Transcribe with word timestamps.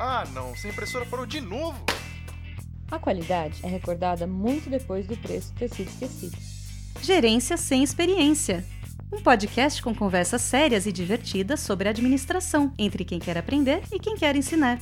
Ah, 0.00 0.24
não, 0.32 0.52
essa 0.52 0.68
impressora 0.68 1.04
parou 1.04 1.26
de 1.26 1.40
novo. 1.40 1.84
A 2.88 3.00
qualidade 3.00 3.60
é 3.64 3.66
recordada 3.66 4.28
muito 4.28 4.70
depois 4.70 5.08
do 5.08 5.16
preço 5.16 5.52
ter 5.54 5.68
sido 5.68 5.88
esquecido. 5.88 6.38
Gerência 7.02 7.56
sem 7.56 7.82
experiência. 7.82 8.64
Um 9.12 9.20
podcast 9.20 9.82
com 9.82 9.92
conversas 9.92 10.42
sérias 10.42 10.86
e 10.86 10.92
divertidas 10.92 11.58
sobre 11.58 11.88
administração, 11.88 12.72
entre 12.78 13.04
quem 13.04 13.18
quer 13.18 13.36
aprender 13.36 13.82
e 13.92 13.98
quem 13.98 14.16
quer 14.16 14.36
ensinar. 14.36 14.78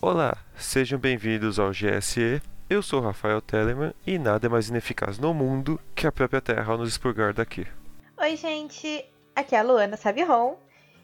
Olá, 0.00 0.36
sejam 0.56 1.00
bem-vindos 1.00 1.58
ao 1.58 1.72
GSE. 1.72 2.40
Eu 2.70 2.82
sou 2.82 3.00
Rafael 3.00 3.40
Telemann 3.40 3.92
e 4.06 4.20
nada 4.20 4.46
é 4.46 4.48
mais 4.48 4.68
ineficaz 4.68 5.18
no 5.18 5.34
mundo 5.34 5.80
que 5.96 6.06
a 6.06 6.12
própria 6.12 6.40
Terra 6.40 6.72
ao 6.72 6.78
nos 6.78 6.90
expurgar 6.90 7.34
daqui. 7.34 7.66
Oi, 8.18 8.36
gente, 8.36 9.04
aqui 9.34 9.56
é 9.56 9.58
a 9.58 9.62
Luana 9.64 9.96
Sabiron 9.96 10.56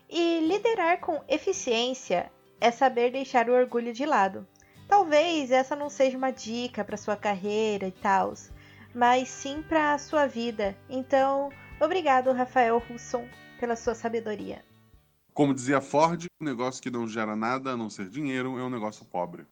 e 0.09 0.46
liderar 0.46 1.00
com 1.00 1.21
eficiência 1.29 2.30
é 2.62 2.71
saber 2.71 3.11
deixar 3.11 3.50
o 3.50 3.52
orgulho 3.52 3.93
de 3.93 4.07
lado. 4.07 4.46
Talvez 4.86 5.50
essa 5.50 5.75
não 5.75 5.90
seja 5.90 6.16
uma 6.16 6.30
dica 6.30 6.84
para 6.84 6.96
sua 6.96 7.16
carreira 7.16 7.89
e 7.89 7.90
tal, 7.90 8.32
mas 8.94 9.29
sim 9.29 9.64
para 9.68 9.94
a 9.94 9.98
sua 9.98 10.26
vida. 10.29 10.76
Então, 10.89 11.50
obrigado, 11.80 12.30
Rafael 12.30 12.79
Russon, 12.79 13.26
pela 13.58 13.75
sua 13.75 13.96
sabedoria. 13.96 14.64
Como 15.34 15.53
dizia 15.53 15.80
Ford, 15.80 16.26
um 16.40 16.44
negócio 16.44 16.80
que 16.80 16.90
não 16.90 17.08
gera 17.08 17.34
nada 17.34 17.70
a 17.70 17.76
não 17.76 17.90
ser 17.90 18.08
dinheiro 18.08 18.56
é 18.56 18.62
um 18.62 18.70
negócio 18.70 19.04
pobre. 19.06 19.44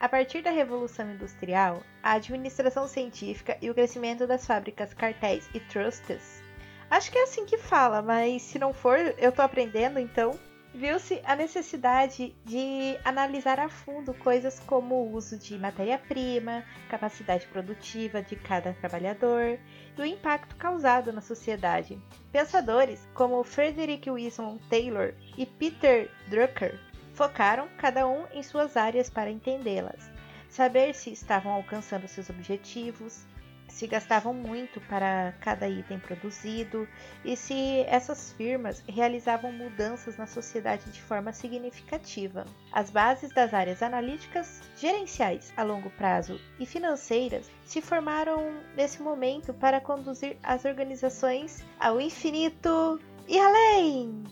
A 0.00 0.08
partir 0.08 0.40
da 0.40 0.50
Revolução 0.50 1.12
Industrial, 1.12 1.82
a 2.02 2.12
administração 2.12 2.88
científica 2.88 3.58
e 3.60 3.68
o 3.68 3.74
crescimento 3.74 4.26
das 4.26 4.46
fábricas 4.46 4.94
cartéis 4.94 5.50
e 5.52 5.60
trusts, 5.60 6.42
acho 6.88 7.12
que 7.12 7.18
é 7.18 7.24
assim 7.24 7.44
que 7.44 7.58
fala, 7.58 8.00
mas 8.00 8.40
se 8.40 8.58
não 8.58 8.72
for, 8.72 8.96
eu 9.18 9.32
tô 9.32 9.42
aprendendo 9.42 9.98
então 9.98 10.38
viu-se 10.74 11.20
a 11.24 11.34
necessidade 11.34 12.34
de 12.44 12.98
analisar 13.04 13.58
a 13.58 13.68
fundo 13.68 14.12
coisas 14.14 14.60
como 14.60 14.94
o 14.94 15.14
uso 15.14 15.38
de 15.38 15.58
matéria-prima, 15.58 16.64
capacidade 16.88 17.46
produtiva 17.46 18.22
de 18.22 18.36
cada 18.36 18.72
trabalhador 18.74 19.58
e 19.96 20.00
o 20.00 20.04
impacto 20.04 20.56
causado 20.56 21.12
na 21.12 21.20
sociedade. 21.20 21.98
Pensadores 22.30 23.08
como 23.14 23.42
Frederick 23.42 24.10
Wilson 24.10 24.58
Taylor 24.68 25.14
e 25.36 25.46
Peter 25.46 26.10
Drucker 26.28 26.78
focaram 27.14 27.68
cada 27.78 28.06
um 28.06 28.26
em 28.32 28.42
suas 28.42 28.76
áreas 28.76 29.10
para 29.10 29.30
entendê-las, 29.30 30.10
saber 30.48 30.94
se 30.94 31.10
estavam 31.10 31.52
alcançando 31.52 32.06
seus 32.06 32.30
objetivos, 32.30 33.24
se 33.68 33.86
gastavam 33.86 34.34
muito 34.34 34.80
para 34.82 35.34
cada 35.40 35.68
item 35.68 35.98
produzido 35.98 36.88
e 37.24 37.36
se 37.36 37.80
essas 37.86 38.32
firmas 38.32 38.82
realizavam 38.88 39.52
mudanças 39.52 40.16
na 40.16 40.26
sociedade 40.26 40.90
de 40.90 41.00
forma 41.02 41.32
significativa. 41.32 42.44
As 42.72 42.90
bases 42.90 43.30
das 43.30 43.54
áreas 43.54 43.82
analíticas, 43.82 44.60
gerenciais 44.76 45.52
a 45.56 45.62
longo 45.62 45.90
prazo 45.90 46.40
e 46.58 46.66
financeiras 46.66 47.50
se 47.64 47.80
formaram 47.80 48.54
nesse 48.76 49.02
momento 49.02 49.52
para 49.54 49.80
conduzir 49.80 50.36
as 50.42 50.64
organizações 50.64 51.64
ao 51.78 52.00
infinito 52.00 53.00
e 53.26 53.38
além. 53.38 54.24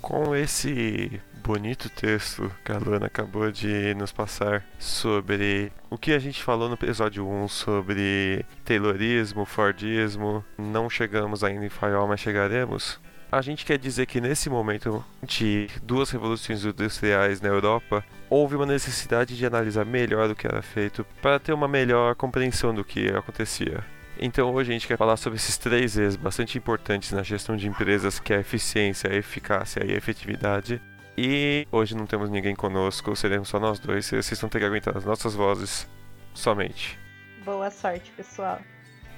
Com 0.00 0.34
esse 0.34 1.20
bonito 1.42 1.88
texto 1.88 2.50
que 2.64 2.72
a 2.72 2.78
Luana 2.78 3.06
acabou 3.06 3.50
de 3.50 3.94
nos 3.94 4.12
passar 4.12 4.64
sobre 4.78 5.72
o 5.88 5.96
que 5.96 6.12
a 6.12 6.18
gente 6.18 6.42
falou 6.42 6.68
no 6.68 6.74
episódio 6.74 7.26
1 7.26 7.48
sobre 7.48 8.44
Taylorismo, 8.64 9.44
Fordismo. 9.44 10.44
Não 10.58 10.88
chegamos 10.88 11.42
ainda 11.42 11.64
em 11.64 11.70
Fayol, 11.70 12.06
mas 12.06 12.20
chegaremos. 12.20 13.00
A 13.32 13.40
gente 13.40 13.64
quer 13.64 13.78
dizer 13.78 14.06
que 14.06 14.20
nesse 14.20 14.50
momento 14.50 15.04
de 15.22 15.68
duas 15.82 16.10
revoluções 16.10 16.64
industriais 16.64 17.40
na 17.40 17.48
Europa, 17.48 18.04
houve 18.28 18.56
uma 18.56 18.66
necessidade 18.66 19.36
de 19.36 19.46
analisar 19.46 19.84
melhor 19.84 20.28
o 20.30 20.34
que 20.34 20.46
era 20.46 20.62
feito 20.62 21.06
para 21.22 21.38
ter 21.38 21.52
uma 21.52 21.68
melhor 21.68 22.14
compreensão 22.16 22.74
do 22.74 22.84
que 22.84 23.08
acontecia. 23.08 23.84
Então 24.22 24.52
hoje 24.52 24.70
a 24.70 24.72
gente 24.74 24.86
quer 24.86 24.98
falar 24.98 25.16
sobre 25.16 25.38
esses 25.38 25.56
três 25.56 25.96
E's 25.96 26.14
bastante 26.14 26.58
importantes 26.58 27.10
na 27.12 27.22
gestão 27.22 27.56
de 27.56 27.66
empresas, 27.66 28.20
que 28.20 28.34
é 28.34 28.36
a 28.36 28.40
eficiência, 28.40 29.10
a 29.10 29.16
eficácia 29.16 29.82
e 29.86 29.92
a 29.92 29.96
efetividade. 29.96 30.80
E 31.16 31.66
hoje 31.70 31.94
não 31.94 32.06
temos 32.06 32.30
ninguém 32.30 32.54
conosco, 32.54 33.14
seremos 33.14 33.48
só 33.48 33.58
nós 33.58 33.78
dois, 33.78 34.10
e 34.12 34.22
vocês 34.22 34.40
vão 34.40 34.48
ter 34.48 34.58
que 34.58 34.64
aguentar 34.64 34.96
as 34.96 35.04
nossas 35.04 35.34
vozes 35.34 35.88
somente. 36.32 36.98
Boa 37.44 37.70
sorte, 37.70 38.10
pessoal. 38.12 38.60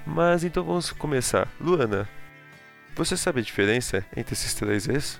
Mas 0.06 0.42
então 0.44 0.64
vamos 0.64 0.90
começar. 0.90 1.48
Luana, 1.60 2.08
você 2.94 3.16
sabe 3.16 3.40
a 3.40 3.42
diferença 3.42 4.04
entre 4.16 4.34
esses 4.34 4.54
três 4.54 4.88
E's? 4.88 5.18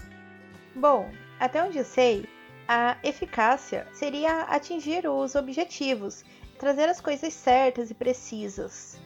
Bom, 0.74 1.10
até 1.38 1.62
onde 1.62 1.78
eu 1.78 1.84
sei, 1.84 2.26
a 2.68 2.96
eficácia 3.02 3.86
seria 3.92 4.42
atingir 4.42 5.08
os 5.08 5.34
objetivos, 5.34 6.24
trazer 6.58 6.88
as 6.88 7.00
coisas 7.00 7.34
certas 7.34 7.90
e 7.90 7.94
precisas. 7.94 9.01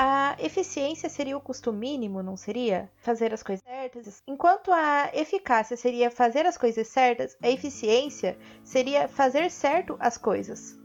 A 0.00 0.36
eficiência 0.38 1.08
seria 1.08 1.36
o 1.36 1.40
custo 1.40 1.72
mínimo, 1.72 2.22
não 2.22 2.36
seria? 2.36 2.88
Fazer 2.98 3.34
as 3.34 3.42
coisas 3.42 3.64
certas. 3.64 4.22
Enquanto 4.28 4.70
a 4.70 5.10
eficácia 5.12 5.76
seria 5.76 6.08
fazer 6.08 6.46
as 6.46 6.56
coisas 6.56 6.86
certas, 6.86 7.36
a 7.42 7.50
eficiência 7.50 8.38
seria 8.62 9.08
fazer 9.08 9.50
certo 9.50 9.96
as 9.98 10.16
coisas. 10.16 10.78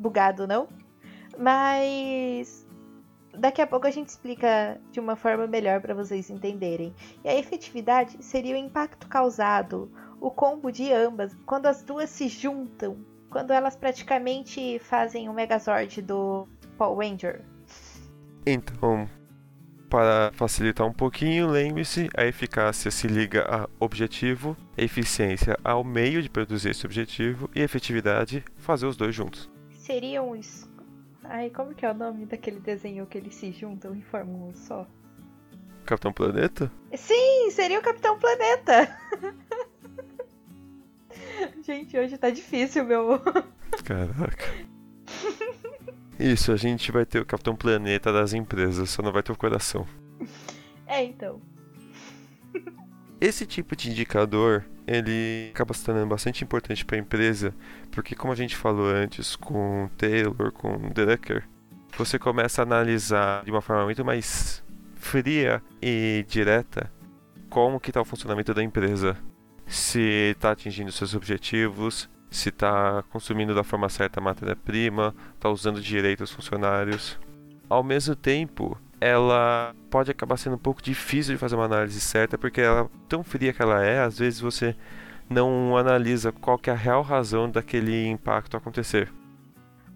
Bugado, 0.00 0.48
não? 0.48 0.66
Mas 1.38 2.66
daqui 3.38 3.62
a 3.62 3.68
pouco 3.68 3.86
a 3.86 3.90
gente 3.92 4.08
explica 4.08 4.80
de 4.90 4.98
uma 4.98 5.14
forma 5.14 5.46
melhor 5.46 5.80
para 5.80 5.94
vocês 5.94 6.28
entenderem. 6.28 6.92
E 7.22 7.28
a 7.28 7.38
efetividade 7.38 8.20
seria 8.20 8.56
o 8.56 8.58
impacto 8.58 9.06
causado, 9.06 9.92
o 10.20 10.28
combo 10.28 10.72
de 10.72 10.92
ambas, 10.92 11.32
quando 11.46 11.66
as 11.66 11.84
duas 11.84 12.10
se 12.10 12.26
juntam, 12.26 12.98
quando 13.30 13.52
elas 13.52 13.76
praticamente 13.76 14.80
fazem 14.80 15.28
o 15.28 15.32
Megazord 15.32 16.02
do 16.02 16.48
Paul 16.76 16.96
Ranger. 16.96 17.44
Então, 18.46 19.10
para 19.90 20.30
facilitar 20.34 20.86
um 20.86 20.92
pouquinho, 20.92 21.48
lembre-se, 21.48 22.08
a 22.16 22.24
eficácia 22.24 22.92
se 22.92 23.08
liga 23.08 23.42
a 23.42 23.68
objetivo, 23.80 24.56
a 24.78 24.82
eficiência 24.82 25.58
ao 25.64 25.82
meio 25.82 26.22
de 26.22 26.30
produzir 26.30 26.70
esse 26.70 26.86
objetivo 26.86 27.50
e 27.54 27.60
a 27.60 27.64
efetividade 27.64 28.44
fazer 28.56 28.86
os 28.86 28.96
dois 28.96 29.12
juntos. 29.12 29.50
Seriam 29.70 30.30
os. 30.30 30.68
Ai, 31.24 31.50
como 31.50 31.74
que 31.74 31.84
é 31.84 31.90
o 31.90 31.94
nome 31.94 32.24
daquele 32.24 32.60
desenho 32.60 33.04
que 33.06 33.18
eles 33.18 33.34
se 33.34 33.50
juntam 33.50 33.96
e 33.96 34.02
formam 34.02 34.48
um 34.48 34.54
só? 34.54 34.86
Capitão 35.84 36.12
Planeta? 36.12 36.70
Sim, 36.94 37.50
seria 37.50 37.80
o 37.80 37.82
Capitão 37.82 38.16
Planeta! 38.16 38.96
Gente, 41.64 41.98
hoje 41.98 42.16
tá 42.16 42.30
difícil, 42.30 42.84
meu. 42.84 43.18
Caraca. 43.84 44.65
Isso, 46.18 46.50
a 46.50 46.56
gente 46.56 46.90
vai 46.90 47.04
ter 47.04 47.20
o 47.20 47.26
Capitão 47.26 47.54
Planeta 47.54 48.12
das 48.12 48.32
empresas, 48.32 48.90
só 48.90 49.02
não 49.02 49.12
vai 49.12 49.22
ter 49.22 49.32
o 49.32 49.36
coração. 49.36 49.86
É, 50.86 51.02
então. 51.04 51.40
Esse 53.20 53.46
tipo 53.46 53.74
de 53.74 53.90
indicador, 53.90 54.64
ele 54.86 55.50
acaba 55.52 55.74
se 55.74 55.84
tornando 55.84 56.06
bastante 56.06 56.44
importante 56.44 56.84
para 56.84 56.96
a 56.96 57.00
empresa, 57.00 57.54
porque 57.90 58.14
como 58.14 58.32
a 58.32 58.36
gente 58.36 58.56
falou 58.56 58.88
antes 58.88 59.36
com 59.36 59.88
Taylor, 59.96 60.52
com 60.52 60.90
Drucker, 60.90 61.48
você 61.96 62.18
começa 62.18 62.62
a 62.62 62.64
analisar 62.64 63.44
de 63.44 63.50
uma 63.50 63.62
forma 63.62 63.84
muito 63.84 64.04
mais 64.04 64.62
fria 64.94 65.62
e 65.80 66.24
direta 66.28 66.92
como 67.48 67.80
que 67.80 67.90
está 67.90 68.00
o 68.00 68.04
funcionamento 68.04 68.52
da 68.52 68.62
empresa. 68.62 69.16
Se 69.66 70.32
está 70.32 70.50
atingindo 70.52 70.92
seus 70.92 71.14
objetivos, 71.14 72.08
se 72.30 72.48
está 72.48 73.02
consumindo 73.10 73.54
da 73.54 73.64
forma 73.64 73.88
certa 73.88 74.20
a 74.20 74.22
matéria-prima, 74.22 75.14
está 75.34 75.48
usando 75.48 75.80
direito 75.80 76.24
os 76.24 76.30
funcionários. 76.30 77.18
Ao 77.68 77.82
mesmo 77.82 78.14
tempo, 78.14 78.78
ela 79.00 79.74
pode 79.90 80.10
acabar 80.10 80.36
sendo 80.36 80.56
um 80.56 80.58
pouco 80.58 80.82
difícil 80.82 81.34
de 81.34 81.38
fazer 81.38 81.56
uma 81.56 81.64
análise 81.64 82.00
certa, 82.00 82.38
porque 82.38 82.60
ela 82.60 82.90
tão 83.08 83.22
fria 83.22 83.52
que 83.52 83.62
ela 83.62 83.84
é, 83.84 84.00
às 84.00 84.18
vezes 84.18 84.40
você 84.40 84.76
não 85.28 85.76
analisa 85.76 86.32
qual 86.32 86.60
é 86.66 86.70
a 86.70 86.74
real 86.74 87.02
razão 87.02 87.50
daquele 87.50 88.06
impacto 88.06 88.56
acontecer. 88.56 89.12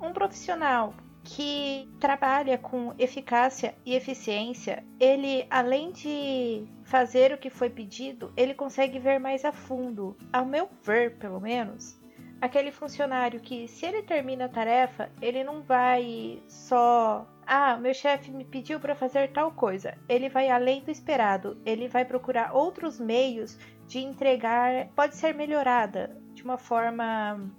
Um 0.01 0.13
profissional 0.13 0.95
que 1.23 1.89
trabalha 2.01 2.57
com 2.59 2.95
eficácia 2.99 3.75
e 3.85 3.95
eficiência, 3.95 4.83
ele 4.99 5.47
além 5.51 5.93
de 5.93 6.65
fazer 6.85 7.33
o 7.33 7.39
que 7.39 7.51
foi 7.51 7.71
pedido, 7.71 8.33
ele 8.37 8.55
consegue 8.55 8.99
ver 8.99 9.21
mais 9.21 9.45
a 9.45 9.53
fundo. 9.53 10.17
Ao 10.33 10.45
meu 10.45 10.69
ver, 10.83 11.17
pelo 11.19 11.39
menos, 11.39 12.00
aquele 12.41 12.73
funcionário 12.73 13.41
que, 13.41 13.69
se 13.69 13.87
ele 13.87 14.03
termina 14.03 14.47
a 14.47 14.49
tarefa, 14.49 15.11
ele 15.21 15.45
não 15.45 15.63
vai 15.63 16.43
só. 16.49 17.27
Ah, 17.47 17.77
meu 17.77 17.93
chefe 17.93 18.31
me 18.31 18.45
pediu 18.45 18.81
para 18.81 18.95
fazer 18.95 19.33
tal 19.33 19.51
coisa. 19.51 19.97
Ele 20.09 20.29
vai 20.29 20.51
além 20.51 20.83
do 20.83 20.91
esperado. 20.91 21.61
Ele 21.67 21.89
vai 21.89 22.05
procurar 22.05 22.55
outros 22.55 22.99
meios 22.99 23.59
de 23.87 23.99
entregar. 23.99 24.89
Pode 24.95 25.17
ser 25.17 25.35
melhorada 25.35 26.17
de 26.33 26.43
uma 26.43 26.57
forma 26.57 27.51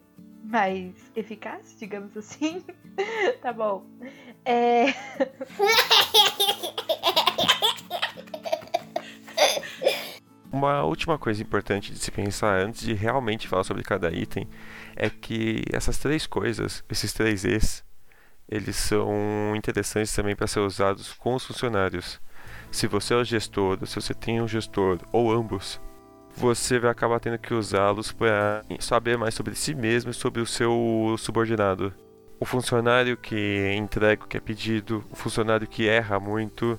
mais 0.44 1.12
eficaz, 1.16 1.78
digamos 1.78 2.18
assim. 2.18 2.64
tá 3.42 3.54
bom. 3.54 3.86
É. 4.46 4.86
Uma 10.52 10.84
última 10.84 11.18
coisa 11.18 11.42
importante 11.42 11.94
de 11.94 12.00
se 12.00 12.12
pensar 12.12 12.60
antes 12.62 12.82
de 12.82 12.94
realmente 12.94 13.48
falar 13.48 13.64
sobre 13.64 13.84
cada 13.84 14.12
item 14.12 14.50
é 14.98 15.10
que 15.10 15.64
essas 15.72 15.98
três 15.98 16.28
coisas, 16.28 16.84
esses 16.90 17.14
três 17.14 17.46
E's, 17.46 17.86
eles 18.50 18.76
são 18.76 19.56
interessantes 19.56 20.14
também 20.14 20.36
para 20.36 20.48
ser 20.48 20.60
usados 20.60 21.14
com 21.14 21.36
os 21.36 21.46
funcionários. 21.46 22.20
Se 22.70 22.86
você 22.86 23.14
é 23.14 23.18
o 23.18 23.24
gestor, 23.24 23.80
se 23.88 23.96
você 23.96 24.14
tem 24.14 24.42
um 24.42 24.48
gestor 24.48 25.00
ou 25.14 25.32
ambos, 25.32 25.80
você 26.36 26.80
vai 26.80 26.92
acabar 26.92 27.22
tendo 27.22 27.38
que 27.38 27.54
usá-los 27.54 28.12
para 28.12 28.66
saber 28.80 29.18
mais 29.18 29.34
sobre 29.34 29.56
si 29.56 29.74
mesmo 29.74 30.12
e 30.12 30.14
sobre 30.14 30.42
o 30.42 30.46
seu 30.46 31.16
subordinado. 31.18 31.94
O 32.42 32.46
funcionário 32.46 33.16
que 33.16 33.74
entrega 33.78 34.26
o 34.26 34.28
que 34.28 34.36
é 34.36 34.40
pedido, 34.42 35.02
o 35.10 35.16
funcionário 35.16 35.66
que 35.66 35.88
erra 35.88 36.20
muito. 36.20 36.78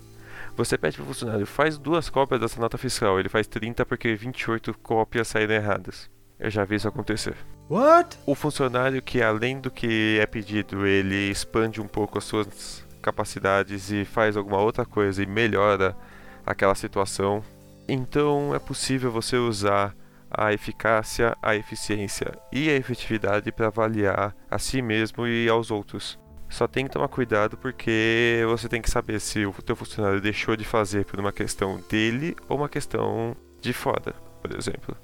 Você 0.56 0.76
pede 0.76 0.96
para 0.96 1.04
o 1.04 1.06
funcionário, 1.06 1.46
faz 1.46 1.78
duas 1.78 2.10
cópias 2.10 2.40
dessa 2.40 2.60
nota 2.60 2.76
fiscal. 2.76 3.18
Ele 3.18 3.28
faz 3.28 3.46
30 3.46 3.86
porque 3.86 4.14
28 4.14 4.76
cópias 4.78 5.28
saíram 5.28 5.54
erradas. 5.54 6.10
Eu 6.38 6.50
já 6.50 6.64
vi 6.64 6.76
isso 6.76 6.88
acontecer. 6.88 7.34
What? 7.70 8.18
O 8.26 8.34
funcionário 8.34 9.00
que, 9.00 9.22
além 9.22 9.60
do 9.60 9.70
que 9.70 10.18
é 10.20 10.26
pedido, 10.26 10.86
ele 10.86 11.30
expande 11.30 11.80
um 11.80 11.86
pouco 11.86 12.18
as 12.18 12.24
suas 12.24 12.84
capacidades 13.00 13.90
e 13.90 14.04
faz 14.04 14.36
alguma 14.36 14.58
outra 14.58 14.84
coisa 14.84 15.22
e 15.22 15.26
melhora 15.26 15.96
aquela 16.44 16.74
situação. 16.74 17.42
Então 17.88 18.54
é 18.54 18.58
possível 18.58 19.10
você 19.10 19.36
usar 19.36 19.94
a 20.30 20.52
eficácia, 20.52 21.36
a 21.42 21.54
eficiência 21.54 22.32
e 22.50 22.70
a 22.70 22.74
efetividade 22.74 23.52
para 23.52 23.66
avaliar 23.66 24.34
a 24.50 24.58
si 24.58 24.80
mesmo 24.80 25.26
e 25.26 25.48
aos 25.48 25.70
outros. 25.70 26.18
Só 26.52 26.68
tem 26.68 26.84
que 26.84 26.90
tomar 26.90 27.08
cuidado 27.08 27.56
porque 27.56 28.44
você 28.46 28.68
tem 28.68 28.82
que 28.82 28.90
saber 28.90 29.18
se 29.20 29.46
o 29.46 29.52
teu 29.54 29.74
funcionário 29.74 30.20
deixou 30.20 30.54
de 30.54 30.66
fazer 30.66 31.06
por 31.06 31.18
uma 31.18 31.32
questão 31.32 31.80
dele 31.88 32.36
ou 32.46 32.58
uma 32.58 32.68
questão 32.68 33.34
de 33.58 33.72
fora, 33.72 34.14
por 34.42 34.54
exemplo. 34.54 34.94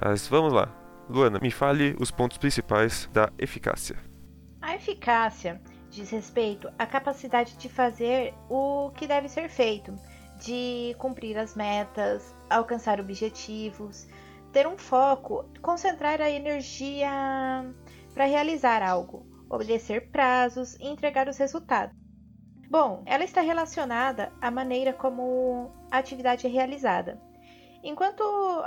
Mas 0.00 0.28
vamos 0.28 0.52
lá. 0.52 0.72
Luana, 1.10 1.40
me 1.42 1.50
fale 1.50 1.96
os 1.98 2.12
pontos 2.12 2.38
principais 2.38 3.10
da 3.12 3.28
eficácia. 3.36 3.96
A 4.60 4.76
eficácia 4.76 5.60
diz 5.90 6.08
respeito 6.08 6.70
à 6.78 6.86
capacidade 6.86 7.56
de 7.56 7.68
fazer 7.68 8.32
o 8.48 8.92
que 8.94 9.08
deve 9.08 9.28
ser 9.28 9.48
feito, 9.48 9.92
de 10.40 10.94
cumprir 10.98 11.36
as 11.36 11.56
metas, 11.56 12.32
alcançar 12.48 13.00
objetivos, 13.00 14.06
ter 14.52 14.68
um 14.68 14.78
foco, 14.78 15.44
concentrar 15.60 16.20
a 16.20 16.30
energia 16.30 17.10
para 18.14 18.24
realizar 18.24 18.84
algo, 18.84 19.31
obedecer 19.52 20.10
prazos 20.10 20.74
e 20.76 20.86
entregar 20.86 21.28
os 21.28 21.36
resultados. 21.36 21.94
Bom, 22.68 23.02
ela 23.04 23.22
está 23.22 23.42
relacionada 23.42 24.32
à 24.40 24.50
maneira 24.50 24.94
como 24.94 25.70
a 25.90 25.98
atividade 25.98 26.46
é 26.46 26.50
realizada. 26.50 27.20
Enquanto 27.84 28.22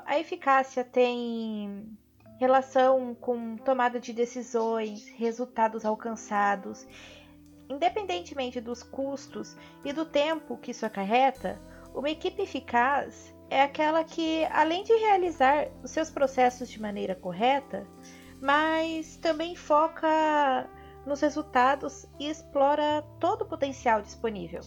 a 0.06 0.20
eficácia 0.20 0.84
tem 0.84 1.98
relação 2.40 3.16
com 3.16 3.58
tomada 3.58 4.00
de 4.00 4.14
decisões, 4.14 5.10
resultados 5.16 5.86
alcançados, 5.86 6.86
independentemente 7.68 8.62
dos 8.62 8.84
custos 8.84 9.58
e 9.84 9.92
do 9.92 10.06
tempo 10.06 10.58
que 10.58 10.70
isso 10.70 10.86
acarreta, 10.86 11.60
uma 11.94 12.10
equipe 12.10 12.44
eficaz 12.44 13.34
é 13.50 13.62
aquela 13.62 14.04
que, 14.04 14.46
além 14.52 14.84
de 14.84 14.94
realizar 14.94 15.68
os 15.82 15.90
seus 15.90 16.12
processos 16.12 16.70
de 16.70 16.80
maneira 16.80 17.16
correta, 17.16 17.88
mas 18.42 19.18
também 19.18 19.56
foca 19.56 20.70
nos 21.06 21.22
resultados 21.22 22.06
e 22.20 22.30
explora 22.30 23.04
todo 23.20 23.44
o 23.44 23.48
potencial 23.48 24.02
disponível. 24.02 24.62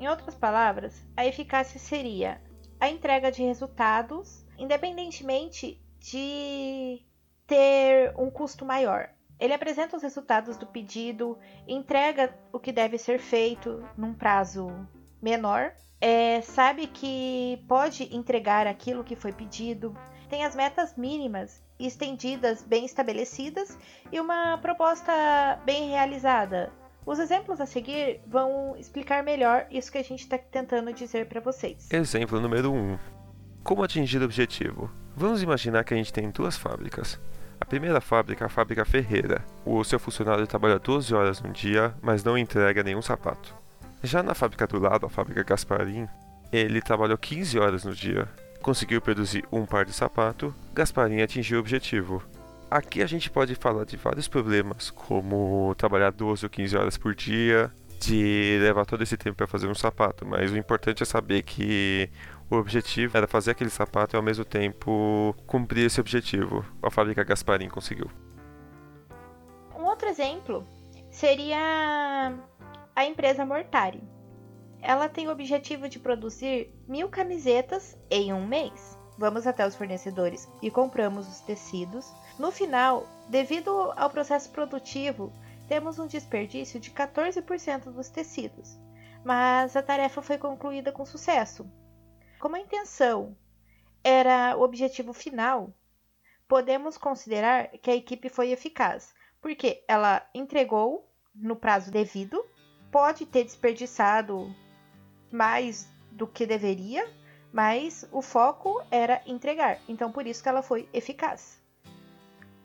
Em 0.00 0.08
outras 0.08 0.34
palavras, 0.34 1.04
a 1.16 1.26
eficácia 1.26 1.78
seria 1.78 2.40
a 2.80 2.88
entrega 2.88 3.30
de 3.30 3.42
resultados, 3.42 4.46
independentemente 4.56 5.82
de 5.98 7.04
ter 7.46 8.14
um 8.16 8.30
custo 8.30 8.64
maior. 8.64 9.10
Ele 9.38 9.52
apresenta 9.52 9.96
os 9.96 10.02
resultados 10.02 10.56
do 10.56 10.66
pedido, 10.66 11.38
entrega 11.66 12.36
o 12.52 12.58
que 12.58 12.72
deve 12.72 12.98
ser 12.98 13.18
feito 13.18 13.84
num 13.96 14.14
prazo 14.14 14.68
menor, 15.20 15.72
é, 16.00 16.40
sabe 16.42 16.86
que 16.86 17.62
pode 17.66 18.14
entregar 18.14 18.66
aquilo 18.66 19.04
que 19.04 19.16
foi 19.16 19.32
pedido, 19.32 19.96
tem 20.28 20.44
as 20.44 20.54
metas 20.54 20.96
mínimas 20.96 21.62
estendidas 21.78 22.62
bem 22.62 22.84
estabelecidas 22.84 23.78
e 24.12 24.20
uma 24.20 24.58
proposta 24.58 25.12
bem 25.64 25.90
realizada. 25.90 26.72
Os 27.06 27.18
exemplos 27.18 27.60
a 27.60 27.66
seguir 27.66 28.20
vão 28.26 28.76
explicar 28.76 29.22
melhor 29.22 29.66
isso 29.70 29.90
que 29.90 29.98
a 29.98 30.04
gente 30.04 30.20
está 30.20 30.36
tentando 30.36 30.92
dizer 30.92 31.26
para 31.26 31.40
vocês. 31.40 31.88
Exemplo 31.90 32.40
número 32.40 32.70
1. 32.72 32.76
Um. 32.76 32.98
Como 33.64 33.82
atingir 33.82 34.20
o 34.20 34.24
objetivo? 34.24 34.90
Vamos 35.16 35.42
imaginar 35.42 35.84
que 35.84 35.94
a 35.94 35.96
gente 35.96 36.12
tem 36.12 36.30
duas 36.30 36.56
fábricas. 36.56 37.18
A 37.60 37.64
primeira 37.64 38.00
fábrica 38.00 38.44
é 38.44 38.46
a 38.46 38.50
fábrica 38.50 38.84
Ferreira. 38.84 39.44
O 39.64 39.82
seu 39.84 39.98
funcionário 39.98 40.46
trabalha 40.46 40.78
12 40.78 41.14
horas 41.14 41.40
no 41.40 41.50
dia, 41.50 41.94
mas 42.00 42.22
não 42.22 42.38
entrega 42.38 42.82
nenhum 42.82 43.02
sapato. 43.02 43.54
Já 44.02 44.22
na 44.22 44.34
fábrica 44.34 44.66
do 44.66 44.78
lado, 44.78 45.06
a 45.06 45.08
fábrica 45.08 45.42
Gasparim, 45.42 46.08
ele 46.52 46.80
trabalhou 46.80 47.18
15 47.18 47.58
horas 47.58 47.84
no 47.84 47.94
dia. 47.94 48.28
Conseguiu 48.62 49.00
produzir 49.00 49.44
um 49.50 49.66
par 49.66 49.84
de 49.84 49.92
sapato, 49.92 50.54
Gasparim 50.72 51.20
atingiu 51.20 51.58
o 51.58 51.60
objetivo. 51.60 52.22
Aqui 52.70 53.02
a 53.02 53.06
gente 53.06 53.30
pode 53.30 53.54
falar 53.54 53.84
de 53.84 53.96
vários 53.96 54.28
problemas, 54.28 54.90
como 54.90 55.74
trabalhar 55.76 56.10
12 56.10 56.44
ou 56.44 56.50
15 56.50 56.76
horas 56.76 56.98
por 56.98 57.14
dia, 57.14 57.72
de 57.98 58.58
levar 58.60 58.84
todo 58.84 59.02
esse 59.02 59.16
tempo 59.16 59.36
para 59.36 59.46
fazer 59.46 59.66
um 59.66 59.74
sapato, 59.74 60.26
mas 60.26 60.52
o 60.52 60.56
importante 60.56 61.02
é 61.02 61.06
saber 61.06 61.42
que 61.42 62.10
o 62.50 62.56
objetivo 62.56 63.16
era 63.16 63.26
fazer 63.26 63.50
aquele 63.52 63.70
sapato 63.70 64.14
e 64.14 64.16
ao 64.16 64.22
mesmo 64.22 64.44
tempo 64.44 65.34
cumprir 65.46 65.86
esse 65.86 66.00
objetivo. 66.00 66.64
A 66.82 66.90
fábrica 66.90 67.24
Gasparim 67.24 67.68
conseguiu. 67.68 68.10
Um 69.76 69.84
outro 69.84 70.08
exemplo 70.08 70.66
seria 71.10 72.32
a 72.98 73.04
empresa 73.04 73.46
Mortari. 73.46 74.02
Ela 74.82 75.08
tem 75.08 75.28
o 75.28 75.30
objetivo 75.30 75.88
de 75.88 76.00
produzir 76.00 76.74
mil 76.88 77.08
camisetas 77.08 77.96
em 78.10 78.32
um 78.32 78.44
mês. 78.44 78.98
Vamos 79.16 79.46
até 79.46 79.64
os 79.64 79.76
fornecedores 79.76 80.48
e 80.60 80.68
compramos 80.68 81.28
os 81.28 81.38
tecidos. 81.38 82.12
No 82.40 82.50
final, 82.50 83.06
devido 83.28 83.70
ao 83.96 84.10
processo 84.10 84.50
produtivo, 84.50 85.32
temos 85.68 86.00
um 86.00 86.08
desperdício 86.08 86.80
de 86.80 86.90
14% 86.90 87.84
dos 87.92 88.08
tecidos. 88.08 88.76
Mas 89.24 89.76
a 89.76 89.82
tarefa 89.82 90.20
foi 90.20 90.36
concluída 90.36 90.90
com 90.90 91.06
sucesso. 91.06 91.70
Como 92.40 92.56
a 92.56 92.60
intenção 92.60 93.36
era 94.02 94.56
o 94.56 94.62
objetivo 94.62 95.12
final, 95.12 95.72
podemos 96.48 96.98
considerar 96.98 97.68
que 97.80 97.92
a 97.92 97.96
equipe 97.96 98.28
foi 98.28 98.50
eficaz, 98.50 99.14
porque 99.40 99.84
ela 99.86 100.28
entregou 100.34 101.08
no 101.32 101.54
prazo 101.54 101.92
devido, 101.92 102.44
pode 102.90 103.26
ter 103.26 103.44
desperdiçado 103.44 104.54
mais 105.30 105.88
do 106.10 106.26
que 106.26 106.46
deveria, 106.46 107.08
mas 107.52 108.06
o 108.12 108.22
foco 108.22 108.82
era 108.90 109.20
entregar, 109.26 109.78
então 109.88 110.10
por 110.10 110.26
isso 110.26 110.42
que 110.42 110.48
ela 110.48 110.62
foi 110.62 110.88
eficaz. 110.92 111.58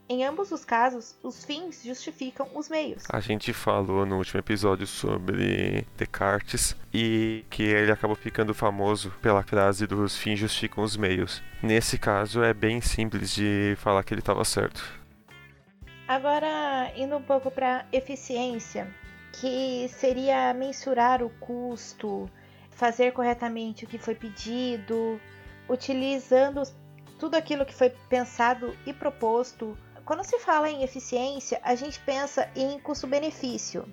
Em 0.09 0.25
ambos 0.25 0.51
os 0.51 0.65
casos, 0.65 1.17
os 1.23 1.45
fins 1.45 1.81
justificam 1.83 2.47
os 2.53 2.67
meios. 2.67 3.03
A 3.09 3.21
gente 3.21 3.53
falou 3.53 4.05
no 4.05 4.17
último 4.17 4.39
episódio 4.39 4.85
sobre 4.85 5.87
Descartes 5.97 6.75
e 6.93 7.45
que 7.49 7.63
ele 7.63 7.91
acabou 7.91 8.15
ficando 8.15 8.53
famoso 8.53 9.11
pela 9.21 9.41
frase 9.43 9.87
dos 9.87 10.17
fins 10.17 10.37
justificam 10.37 10.83
os 10.83 10.97
meios. 10.97 11.41
Nesse 11.61 11.97
caso, 11.97 12.43
é 12.43 12.53
bem 12.53 12.81
simples 12.81 13.33
de 13.33 13.75
falar 13.77 14.03
que 14.03 14.13
ele 14.13 14.19
estava 14.19 14.43
certo. 14.43 14.83
Agora, 16.05 16.91
indo 16.97 17.15
um 17.15 17.23
pouco 17.23 17.49
para 17.49 17.85
eficiência, 17.93 18.93
que 19.33 19.89
seria 19.89 20.53
mensurar 20.53 21.21
o 21.21 21.29
custo, 21.29 22.29
fazer 22.71 23.11
corretamente 23.11 23.83
o 23.83 23.87
que 23.87 23.97
foi 23.97 24.15
pedido, 24.15 25.19
utilizando 25.69 26.63
tudo 27.19 27.35
aquilo 27.35 27.65
que 27.65 27.73
foi 27.73 27.89
pensado 28.09 28.75
e 28.85 28.93
proposto 28.93 29.77
quando 30.05 30.23
se 30.25 30.37
fala 30.39 30.69
em 30.69 30.83
eficiência, 30.83 31.59
a 31.63 31.75
gente 31.75 31.97
pensa 32.01 32.49
em 32.55 32.77
custo-benefício, 32.79 33.87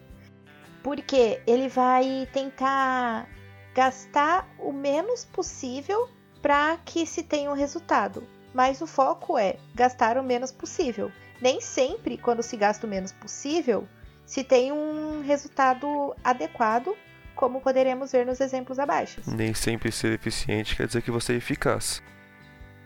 porque 0.82 1.40
ele 1.46 1.68
vai 1.68 2.28
tentar 2.32 3.28
gastar 3.72 4.48
o 4.58 4.72
menos 4.72 5.24
possível 5.24 6.08
para 6.42 6.78
que 6.78 7.06
se 7.06 7.22
tenha 7.22 7.50
um 7.50 7.54
resultado. 7.54 8.26
Mas 8.52 8.80
o 8.80 8.86
foco 8.88 9.38
é 9.38 9.56
gastar 9.72 10.18
o 10.18 10.24
menos 10.24 10.50
possível. 10.50 11.12
Nem 11.40 11.60
sempre, 11.60 12.18
quando 12.18 12.42
se 12.42 12.56
gasta 12.56 12.88
o 12.88 12.90
menos 12.90 13.12
possível, 13.12 13.86
se 14.30 14.44
tem 14.44 14.70
um 14.70 15.22
resultado 15.22 16.14
adequado, 16.22 16.96
como 17.34 17.60
poderemos 17.60 18.12
ver 18.12 18.24
nos 18.24 18.40
exemplos 18.40 18.78
abaixo. 18.78 19.20
Nem 19.26 19.52
sempre 19.52 19.90
ser 19.90 20.12
eficiente 20.12 20.76
quer 20.76 20.86
dizer 20.86 21.02
que 21.02 21.10
você 21.10 21.32
é 21.32 21.36
eficaz. 21.36 22.00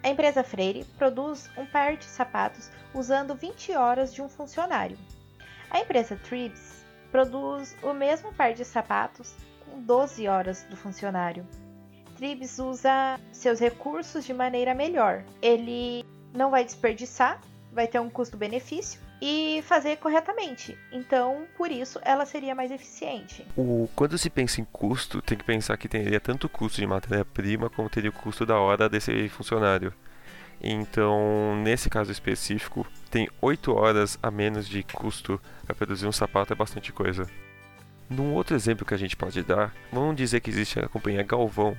A 0.02 0.08
empresa 0.08 0.42
Freire 0.42 0.86
produz 0.96 1.50
um 1.58 1.66
par 1.66 1.98
de 1.98 2.06
sapatos 2.06 2.70
usando 2.94 3.34
20 3.34 3.72
horas 3.76 4.14
de 4.14 4.22
um 4.22 4.28
funcionário. 4.28 4.96
A 5.70 5.80
empresa 5.80 6.16
Tribs 6.16 6.82
produz 7.12 7.76
o 7.82 7.92
mesmo 7.92 8.32
par 8.32 8.54
de 8.54 8.64
sapatos 8.64 9.34
com 9.66 9.82
12 9.82 10.26
horas 10.26 10.62
do 10.70 10.78
funcionário. 10.78 11.46
Tribes 12.16 12.58
usa 12.58 13.20
seus 13.32 13.60
recursos 13.60 14.24
de 14.24 14.32
maneira 14.32 14.74
melhor. 14.74 15.22
Ele 15.42 16.06
não 16.32 16.50
vai 16.50 16.64
desperdiçar, 16.64 17.38
vai 17.70 17.86
ter 17.86 18.00
um 18.00 18.08
custo-benefício 18.08 18.98
e 19.26 19.62
fazer 19.62 19.96
corretamente. 19.96 20.76
Então, 20.92 21.46
por 21.56 21.70
isso, 21.70 21.98
ela 22.02 22.26
seria 22.26 22.54
mais 22.54 22.70
eficiente. 22.70 23.46
O, 23.56 23.88
quando 23.96 24.18
se 24.18 24.28
pensa 24.28 24.60
em 24.60 24.66
custo, 24.70 25.22
tem 25.22 25.38
que 25.38 25.44
pensar 25.44 25.78
que 25.78 25.88
teria 25.88 26.20
tanto 26.20 26.46
custo 26.46 26.78
de 26.78 26.86
matéria-prima 26.86 27.70
como 27.70 27.88
teria 27.88 28.10
o 28.10 28.12
custo 28.12 28.44
da 28.44 28.58
hora 28.58 28.86
desse 28.86 29.30
funcionário. 29.30 29.94
Então, 30.62 31.56
nesse 31.62 31.88
caso 31.88 32.12
específico, 32.12 32.86
tem 33.10 33.26
8 33.40 33.74
horas 33.74 34.18
a 34.22 34.30
menos 34.30 34.68
de 34.68 34.82
custo 34.82 35.40
para 35.64 35.74
produzir 35.74 36.06
um 36.06 36.12
sapato, 36.12 36.52
é 36.52 36.56
bastante 36.56 36.92
coisa. 36.92 37.26
Num 38.10 38.34
outro 38.34 38.54
exemplo 38.54 38.84
que 38.84 38.92
a 38.92 38.98
gente 38.98 39.16
pode 39.16 39.42
dar, 39.42 39.74
vamos 39.90 40.16
dizer 40.16 40.40
que 40.40 40.50
existe 40.50 40.78
a 40.78 40.86
companhia 40.86 41.22
Galvão, 41.22 41.74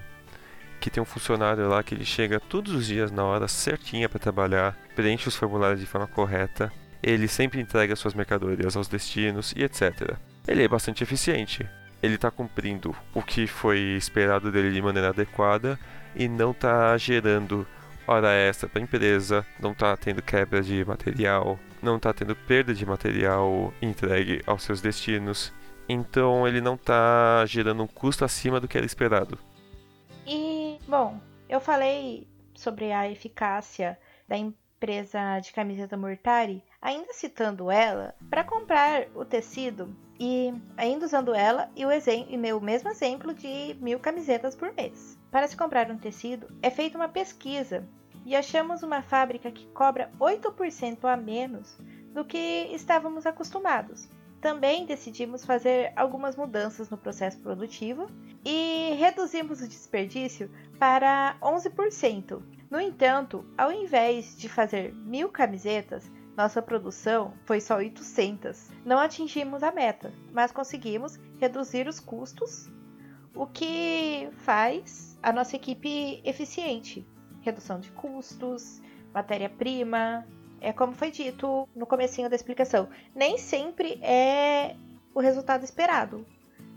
que 0.81 0.89
tem 0.89 1.01
um 1.01 1.05
funcionário 1.05 1.69
lá 1.69 1.83
que 1.83 1.93
ele 1.93 2.05
chega 2.05 2.39
todos 2.39 2.73
os 2.73 2.87
dias 2.87 3.11
na 3.11 3.23
hora 3.23 3.47
certinha 3.47 4.09
para 4.09 4.17
trabalhar, 4.17 4.75
preenche 4.95 5.27
os 5.27 5.35
formulários 5.35 5.79
de 5.79 5.85
forma 5.85 6.07
correta, 6.07 6.73
ele 7.05 7.27
sempre 7.27 7.61
entrega 7.61 7.95
suas 7.95 8.15
mercadorias 8.15 8.75
aos 8.75 8.87
destinos 8.87 9.53
e 9.55 9.63
etc. 9.63 10.17
Ele 10.47 10.63
é 10.63 10.67
bastante 10.67 11.03
eficiente. 11.03 11.69
Ele 12.01 12.15
está 12.15 12.31
cumprindo 12.31 12.95
o 13.13 13.21
que 13.21 13.45
foi 13.45 13.77
esperado 13.95 14.51
dele 14.51 14.71
de 14.71 14.81
maneira 14.81 15.09
adequada 15.09 15.79
e 16.15 16.27
não 16.27 16.49
está 16.49 16.97
gerando 16.97 17.67
hora 18.07 18.33
extra 18.33 18.67
para 18.67 18.81
a 18.81 18.83
empresa, 18.83 19.45
não 19.59 19.71
está 19.71 19.95
tendo 19.95 20.21
quebra 20.23 20.63
de 20.63 20.83
material, 20.83 21.59
não 21.79 21.97
está 21.97 22.11
tendo 22.11 22.35
perda 22.35 22.73
de 22.73 22.85
material 22.87 23.71
entregue 23.79 24.41
aos 24.47 24.63
seus 24.63 24.81
destinos. 24.81 25.53
Então 25.87 26.47
ele 26.47 26.59
não 26.59 26.73
está 26.73 27.45
gerando 27.45 27.83
um 27.83 27.87
custo 27.87 28.25
acima 28.25 28.59
do 28.59 28.67
que 28.67 28.77
era 28.77 28.85
esperado. 28.85 29.37
E, 30.25 30.79
bom, 30.87 31.21
eu 31.47 31.61
falei 31.61 32.27
sobre 32.55 32.91
a 32.91 33.07
eficácia 33.07 33.95
da 34.27 34.35
empresa 34.35 35.39
de 35.39 35.53
camiseta 35.53 35.95
Mortari, 35.95 36.63
ainda 36.85 37.11
citando 37.13 37.71
ela, 37.71 38.13
para 38.29 38.43
comprar 38.43 39.07
o 39.15 39.25
tecido 39.25 39.89
e 40.19 40.53
ainda 40.77 41.07
usando 41.07 41.33
ela 41.33 41.67
e 41.75 41.83
o, 41.83 41.89
e 41.91 42.37
meu 42.37 42.61
mesmo 42.61 42.89
exemplo 42.89 43.33
de 43.33 43.75
mil 43.81 43.99
camisetas 43.99 44.55
por 44.55 44.71
mês. 44.71 45.17
Para 45.31 45.47
se 45.47 45.57
comprar 45.57 45.89
um 45.89 45.97
tecido, 45.97 46.45
é 46.61 46.69
feita 46.69 46.95
uma 46.95 47.09
pesquisa 47.09 47.83
e 48.23 48.35
achamos 48.35 48.83
uma 48.83 49.01
fábrica 49.01 49.51
que 49.51 49.65
cobra 49.69 50.11
8% 50.19 51.05
a 51.05 51.17
menos 51.17 51.75
do 52.13 52.23
que 52.23 52.69
estávamos 52.71 53.25
acostumados. 53.25 54.07
Também 54.39 54.85
decidimos 54.85 55.43
fazer 55.43 55.91
algumas 55.95 56.35
mudanças 56.35 56.87
no 56.91 56.97
processo 56.97 57.39
produtivo 57.39 58.05
e 58.45 58.95
reduzimos 58.99 59.59
o 59.59 59.67
desperdício 59.67 60.51
para 60.77 61.35
11%. 61.41 62.43
No 62.69 62.79
entanto, 62.79 63.43
ao 63.57 63.71
invés 63.71 64.37
de 64.37 64.47
fazer 64.47 64.93
mil 64.93 65.29
camisetas, 65.29 66.11
nossa 66.35 66.61
produção 66.61 67.33
foi 67.45 67.61
só 67.61 67.77
800. 67.77 68.69
Não 68.85 68.99
atingimos 68.99 69.63
a 69.63 69.71
meta, 69.71 70.13
mas 70.31 70.51
conseguimos 70.51 71.19
reduzir 71.39 71.87
os 71.87 71.99
custos, 71.99 72.69
o 73.33 73.47
que 73.47 74.29
faz 74.39 75.17
a 75.21 75.31
nossa 75.31 75.55
equipe 75.55 76.21
eficiente. 76.25 77.07
Redução 77.41 77.79
de 77.79 77.91
custos, 77.91 78.81
matéria-prima, 79.13 80.25
é 80.59 80.73
como 80.73 80.93
foi 80.93 81.11
dito 81.11 81.67
no 81.75 81.85
comecinho 81.85 82.29
da 82.29 82.35
explicação, 82.35 82.89
nem 83.13 83.37
sempre 83.37 83.99
é 84.01 84.75
o 85.13 85.19
resultado 85.19 85.63
esperado, 85.63 86.25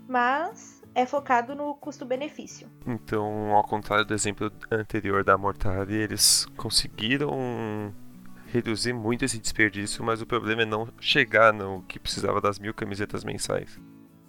mas 0.07 0.81
é 0.93 1.05
focado 1.05 1.55
no 1.55 1.75
custo-benefício. 1.75 2.69
Então, 2.85 3.55
ao 3.55 3.63
contrário 3.63 4.05
do 4.05 4.13
exemplo 4.13 4.51
anterior 4.71 5.23
da 5.23 5.37
Mortari, 5.37 5.95
eles 5.95 6.45
conseguiram 6.57 7.93
reduzir 8.51 8.93
muito 8.93 9.23
esse 9.25 9.39
desperdício, 9.39 10.03
mas 10.03 10.21
o 10.21 10.25
problema 10.25 10.63
é 10.63 10.65
não 10.65 10.87
chegar 10.99 11.53
no 11.53 11.83
que 11.83 11.99
precisava 11.99 12.41
das 12.41 12.59
mil 12.59 12.73
camisetas 12.73 13.23
mensais. 13.23 13.79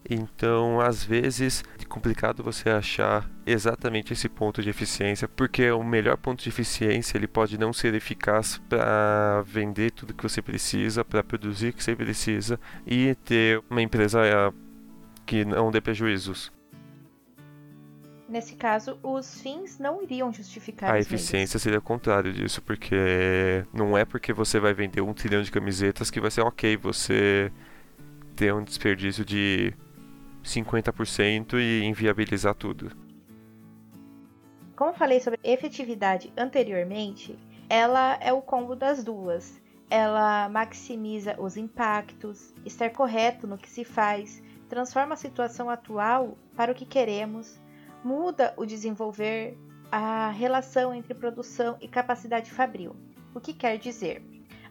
Então, 0.08 0.80
às 0.80 1.04
vezes, 1.04 1.62
é 1.78 1.84
complicado 1.84 2.42
você 2.42 2.70
achar 2.70 3.30
exatamente 3.46 4.12
esse 4.12 4.28
ponto 4.28 4.62
de 4.62 4.70
eficiência, 4.70 5.28
porque 5.28 5.70
o 5.70 5.84
melhor 5.84 6.16
ponto 6.16 6.42
de 6.42 6.48
eficiência 6.48 7.18
ele 7.18 7.26
pode 7.26 7.58
não 7.58 7.72
ser 7.72 7.94
eficaz 7.94 8.58
para 8.68 9.42
vender 9.46 9.90
tudo 9.90 10.14
que 10.14 10.22
você 10.22 10.40
precisa, 10.40 11.04
para 11.04 11.22
produzir 11.22 11.68
o 11.68 11.72
que 11.74 11.84
você 11.84 11.94
precisa 11.94 12.58
e 12.86 13.14
ter 13.24 13.62
uma 13.68 13.82
empresa 13.82 14.20
eh, 14.24 14.52
que 15.26 15.44
não 15.44 15.70
dê 15.70 15.80
prejuízos. 15.80 16.50
Nesse 18.30 18.54
caso, 18.54 18.96
os 19.02 19.40
fins 19.40 19.80
não 19.80 20.00
iriam 20.04 20.32
justificar 20.32 20.94
a 20.94 21.00
eficiência 21.00 21.58
seria 21.58 21.80
o 21.80 21.82
contrário 21.82 22.32
disso, 22.32 22.62
porque 22.62 23.66
não 23.74 23.98
é 23.98 24.04
porque 24.04 24.32
você 24.32 24.60
vai 24.60 24.72
vender 24.72 25.00
um 25.00 25.12
trilhão 25.12 25.42
de 25.42 25.50
camisetas 25.50 26.12
que 26.12 26.20
vai 26.20 26.30
ser 26.30 26.42
ok 26.42 26.76
você 26.76 27.50
ter 28.36 28.54
um 28.54 28.62
desperdício 28.62 29.24
de 29.24 29.74
50% 30.44 31.54
e 31.54 31.82
inviabilizar 31.82 32.54
tudo. 32.54 32.92
Como 34.76 34.94
falei 34.94 35.18
sobre 35.18 35.40
efetividade 35.42 36.32
anteriormente, 36.36 37.36
ela 37.68 38.16
é 38.20 38.32
o 38.32 38.40
combo 38.40 38.76
das 38.76 39.02
duas. 39.02 39.60
Ela 39.90 40.48
maximiza 40.48 41.34
os 41.36 41.56
impactos, 41.56 42.54
estar 42.64 42.90
correto 42.90 43.48
no 43.48 43.58
que 43.58 43.68
se 43.68 43.84
faz, 43.84 44.40
transforma 44.68 45.14
a 45.14 45.16
situação 45.16 45.68
atual 45.68 46.38
para 46.54 46.70
o 46.70 46.74
que 46.76 46.86
queremos, 46.86 47.58
muda 48.04 48.54
o 48.56 48.64
desenvolver, 48.64 49.56
a 49.90 50.30
relação 50.30 50.94
entre 50.94 51.14
produção 51.14 51.76
e 51.80 51.88
capacidade 51.88 52.50
fabril. 52.50 52.94
O 53.34 53.40
que 53.40 53.52
quer 53.52 53.78
dizer? 53.78 54.22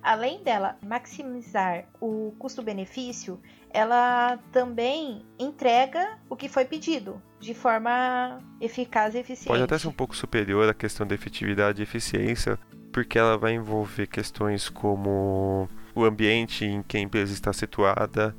além 0.02 0.44
dela 0.44 0.78
maximizar 0.86 1.86
o 2.00 2.34
custo-benefício, 2.40 3.40
ela 3.70 4.38
também 4.52 5.26
entrega 5.38 6.18
o 6.30 6.36
que 6.36 6.50
foi 6.50 6.66
pedido 6.66 7.22
de 7.40 7.54
forma 7.54 8.40
eficaz 8.60 9.16
e 9.16 9.20
eficiente. 9.20 9.50
Pode 9.50 9.64
até 9.64 9.78
ser 9.78 9.88
um 9.88 9.94
pouco 9.94 10.16
superior 10.16 10.68
à 10.68 10.74
questão 10.74 11.06
da 11.06 11.16
efetividade 11.16 11.82
e 11.82 11.84
eficiência, 11.84 12.58
porque 12.92 13.20
ela 13.20 13.38
vai 13.38 13.54
envolver 13.54 14.08
questões 14.08 14.70
como 14.70 15.70
o 15.94 16.04
ambiente 16.04 16.66
em 16.66 16.82
que 16.82 16.98
a 16.98 17.00
empresa 17.00 17.34
está 17.34 17.54
situada, 17.54 18.36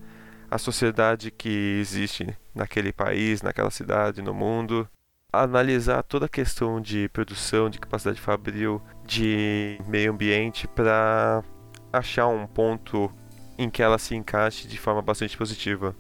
a 0.51 0.59
sociedade 0.59 1.31
que 1.31 1.79
existe 1.81 2.27
naquele 2.55 2.93
país, 2.93 3.41
naquela 3.41 3.71
cidade, 3.71 4.21
no 4.21 4.35
mundo, 4.35 4.89
analisar 5.33 6.03
toda 6.03 6.27
a 6.27 6.29
questão 6.29 6.81
de 6.81 7.09
produção, 7.11 7.71
de 7.71 7.79
capacidade 7.79 8.21
fabril, 8.21 8.83
de 9.05 9.79
meio 9.87 10.13
ambiente 10.13 10.67
para 10.67 11.45
achar 11.93 12.27
um 12.27 12.47
ponto 12.47 13.13
em 13.57 13.71
que 13.71 13.83
ela 13.83 13.99
se 13.99 14.17
encaixe 14.17 14.67
de 14.67 14.79
forma 14.79 15.01
bastante 15.01 15.37
positiva. 15.37 15.95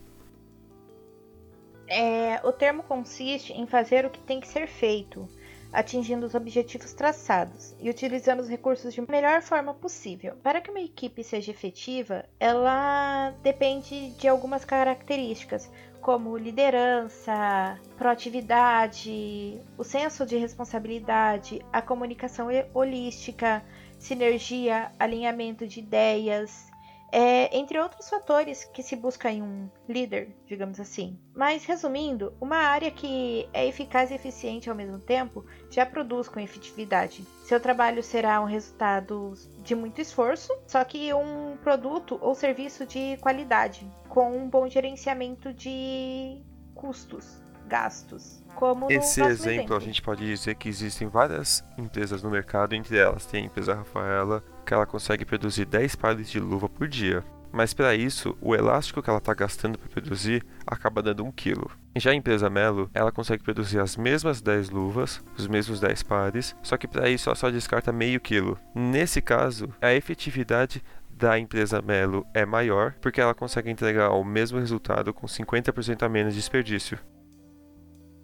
É, 1.86 2.40
o 2.44 2.52
termo 2.52 2.82
consiste 2.82 3.52
em 3.52 3.66
fazer 3.66 4.06
o 4.06 4.10
que 4.10 4.20
tem 4.20 4.40
que 4.40 4.48
ser 4.48 4.66
feito, 4.66 5.28
atingindo 5.72 6.26
os 6.26 6.34
objetivos 6.34 6.92
traçados 6.92 7.74
e 7.80 7.88
utilizando 7.90 8.40
os 8.40 8.48
recursos 8.48 8.92
de 8.92 9.00
melhor 9.08 9.42
forma 9.42 9.72
possível. 9.74 10.34
Para 10.42 10.60
que 10.60 10.70
uma 10.70 10.80
equipe 10.80 11.22
seja 11.22 11.50
efetiva, 11.50 12.24
ela 12.38 13.32
depende 13.42 14.10
de 14.10 14.28
algumas 14.28 14.64
características, 14.64 15.70
como 16.00 16.36
liderança, 16.36 17.78
proatividade, 17.96 19.60
o 19.76 19.84
senso 19.84 20.24
de 20.24 20.36
responsabilidade, 20.36 21.60
a 21.72 21.82
comunicação 21.82 22.48
holística, 22.72 23.62
sinergia, 23.98 24.90
alinhamento 24.98 25.66
de 25.66 25.80
ideias, 25.80 26.69
é, 27.12 27.56
entre 27.56 27.78
outros 27.78 28.08
fatores 28.08 28.64
que 28.64 28.82
se 28.82 28.96
busca 28.96 29.30
em 29.30 29.42
um 29.42 29.68
líder, 29.88 30.34
digamos 30.46 30.78
assim. 30.78 31.18
Mas 31.34 31.64
resumindo, 31.64 32.34
uma 32.40 32.56
área 32.56 32.90
que 32.90 33.48
é 33.52 33.66
eficaz 33.66 34.10
e 34.10 34.14
eficiente 34.14 34.70
ao 34.70 34.76
mesmo 34.76 34.98
tempo 34.98 35.44
já 35.70 35.84
produz 35.84 36.28
com 36.28 36.40
efetividade. 36.40 37.24
Seu 37.44 37.60
trabalho 37.60 38.02
será 38.02 38.40
um 38.40 38.46
resultado 38.46 39.34
de 39.62 39.74
muito 39.74 40.00
esforço, 40.00 40.52
só 40.66 40.84
que 40.84 41.12
um 41.12 41.56
produto 41.62 42.18
ou 42.20 42.34
serviço 42.34 42.86
de 42.86 43.16
qualidade, 43.18 43.90
com 44.08 44.36
um 44.36 44.48
bom 44.48 44.68
gerenciamento 44.68 45.52
de 45.52 46.42
custos, 46.74 47.42
gastos. 47.66 48.39
Como 48.54 48.90
Esse 48.90 49.20
exemplo, 49.22 49.50
exemplo, 49.52 49.76
a 49.76 49.80
gente 49.80 50.02
pode 50.02 50.26
dizer 50.26 50.54
que 50.54 50.68
existem 50.68 51.08
várias 51.08 51.64
empresas 51.78 52.22
no 52.22 52.30
mercado, 52.30 52.74
entre 52.74 52.98
elas 52.98 53.24
tem 53.26 53.42
a 53.42 53.46
empresa 53.46 53.74
Rafaela, 53.74 54.42
que 54.66 54.74
ela 54.74 54.86
consegue 54.86 55.24
produzir 55.24 55.64
10 55.64 55.96
pares 55.96 56.28
de 56.28 56.38
luva 56.38 56.68
por 56.68 56.86
dia. 56.86 57.24
Mas 57.52 57.74
para 57.74 57.94
isso, 57.94 58.36
o 58.40 58.54
elástico 58.54 59.02
que 59.02 59.10
ela 59.10 59.18
está 59.18 59.34
gastando 59.34 59.78
para 59.78 59.88
produzir 59.88 60.44
acaba 60.66 61.02
dando 61.02 61.24
1 61.24 61.32
kg. 61.32 61.66
Já 61.96 62.12
a 62.12 62.14
empresa 62.14 62.48
Melo, 62.48 62.88
ela 62.94 63.10
consegue 63.10 63.42
produzir 63.42 63.80
as 63.80 63.96
mesmas 63.96 64.40
10 64.40 64.70
luvas, 64.70 65.20
os 65.36 65.48
mesmos 65.48 65.80
10 65.80 66.02
pares, 66.04 66.54
só 66.62 66.76
que 66.76 66.86
para 66.86 67.08
isso 67.08 67.28
ela 67.28 67.34
só 67.34 67.50
descarta 67.50 67.90
meio 67.90 68.20
quilo. 68.20 68.56
Nesse 68.74 69.20
caso, 69.20 69.68
a 69.82 69.92
efetividade 69.92 70.82
da 71.10 71.38
empresa 71.38 71.82
Melo 71.82 72.24
é 72.32 72.46
maior, 72.46 72.94
porque 73.00 73.20
ela 73.20 73.34
consegue 73.34 73.70
entregar 73.70 74.10
o 74.10 74.24
mesmo 74.24 74.58
resultado 74.58 75.12
com 75.12 75.26
50% 75.26 76.02
a 76.02 76.08
menos 76.08 76.32
de 76.32 76.40
desperdício. 76.40 76.98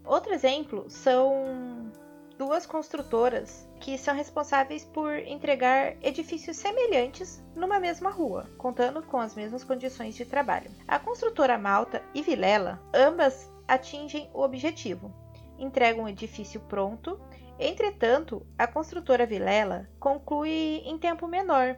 Outro 0.06 0.32
exemplo 0.32 0.88
são 0.88 1.90
duas 2.38 2.64
construtoras 2.64 3.68
que 3.80 3.98
são 3.98 4.14
responsáveis 4.14 4.84
por 4.84 5.18
entregar 5.18 5.96
edifícios 6.02 6.56
semelhantes 6.56 7.42
numa 7.54 7.80
mesma 7.80 8.10
rua, 8.10 8.48
contando 8.56 9.02
com 9.02 9.18
as 9.18 9.34
mesmas 9.34 9.64
condições 9.64 10.14
de 10.14 10.24
trabalho. 10.24 10.70
A 10.86 10.98
construtora 10.98 11.58
Malta 11.58 12.02
e 12.14 12.22
Vilela, 12.22 12.80
ambas 12.94 13.50
atingem 13.66 14.30
o 14.32 14.42
objetivo, 14.42 15.12
entregam 15.58 16.04
um 16.04 16.08
edifício 16.08 16.60
pronto. 16.60 17.18
Entretanto, 17.58 18.46
a 18.56 18.66
construtora 18.66 19.26
Vilela 19.26 19.88
conclui 19.98 20.82
em 20.84 20.98
tempo 20.98 21.26
menor. 21.26 21.76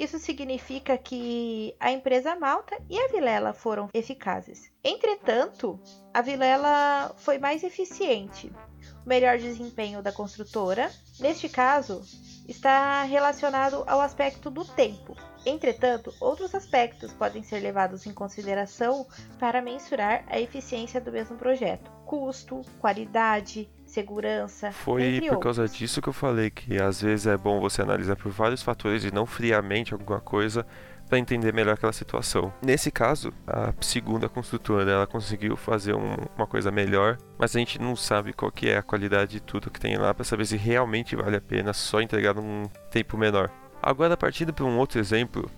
Isso 0.00 0.18
significa 0.18 0.96
que 0.96 1.76
a 1.78 1.92
empresa 1.92 2.34
Malta 2.34 2.74
e 2.88 2.98
a 2.98 3.08
Vilela 3.08 3.52
foram 3.52 3.90
eficazes. 3.92 4.72
Entretanto, 4.82 5.78
a 6.14 6.22
Vilela 6.22 7.14
foi 7.18 7.36
mais 7.36 7.62
eficiente, 7.62 8.50
o 9.04 9.08
melhor 9.08 9.36
desempenho 9.36 10.02
da 10.02 10.10
construtora, 10.10 10.90
neste 11.18 11.50
caso, 11.50 12.00
está 12.48 13.02
relacionado 13.02 13.84
ao 13.86 14.00
aspecto 14.00 14.50
do 14.50 14.64
tempo. 14.64 15.14
Entretanto, 15.44 16.14
outros 16.18 16.54
aspectos 16.54 17.12
podem 17.12 17.42
ser 17.42 17.60
levados 17.60 18.06
em 18.06 18.14
consideração 18.14 19.06
para 19.38 19.60
mensurar 19.60 20.24
a 20.28 20.40
eficiência 20.40 20.98
do 20.98 21.12
mesmo 21.12 21.36
projeto: 21.36 21.90
custo, 22.06 22.62
qualidade, 22.80 23.70
segurança. 23.90 24.72
Foi 24.72 25.20
por 25.28 25.38
causa 25.38 25.68
disso 25.68 26.00
que 26.00 26.08
eu 26.08 26.12
falei 26.12 26.50
que 26.50 26.80
às 26.80 27.02
vezes 27.02 27.26
é 27.26 27.36
bom 27.36 27.60
você 27.60 27.82
analisar 27.82 28.16
por 28.16 28.30
vários 28.30 28.62
fatores 28.62 29.04
e 29.04 29.12
não 29.12 29.26
friamente 29.26 29.92
alguma 29.92 30.20
coisa 30.20 30.64
para 31.08 31.18
entender 31.18 31.52
melhor 31.52 31.74
aquela 31.74 31.92
situação. 31.92 32.52
Nesse 32.62 32.88
caso, 32.90 33.32
a 33.44 33.74
segunda 33.80 34.28
construtora 34.28 34.88
ela 34.88 35.06
conseguiu 35.08 35.56
fazer 35.56 35.92
um, 35.92 36.14
uma 36.36 36.46
coisa 36.46 36.70
melhor, 36.70 37.18
mas 37.36 37.54
a 37.54 37.58
gente 37.58 37.80
não 37.80 37.96
sabe 37.96 38.32
qual 38.32 38.52
que 38.52 38.70
é 38.70 38.78
a 38.78 38.82
qualidade 38.82 39.32
de 39.32 39.40
tudo 39.40 39.70
que 39.70 39.80
tem 39.80 39.96
lá 39.96 40.14
para 40.14 40.24
saber 40.24 40.46
se 40.46 40.56
realmente 40.56 41.16
vale 41.16 41.36
a 41.36 41.40
pena 41.40 41.72
só 41.72 42.00
entregar 42.00 42.34
num 42.34 42.70
tempo 42.92 43.18
menor. 43.18 43.50
Agora, 43.82 44.16
partindo 44.16 44.52
para 44.52 44.64
um 44.64 44.78
outro 44.78 45.00
exemplo, 45.00 45.50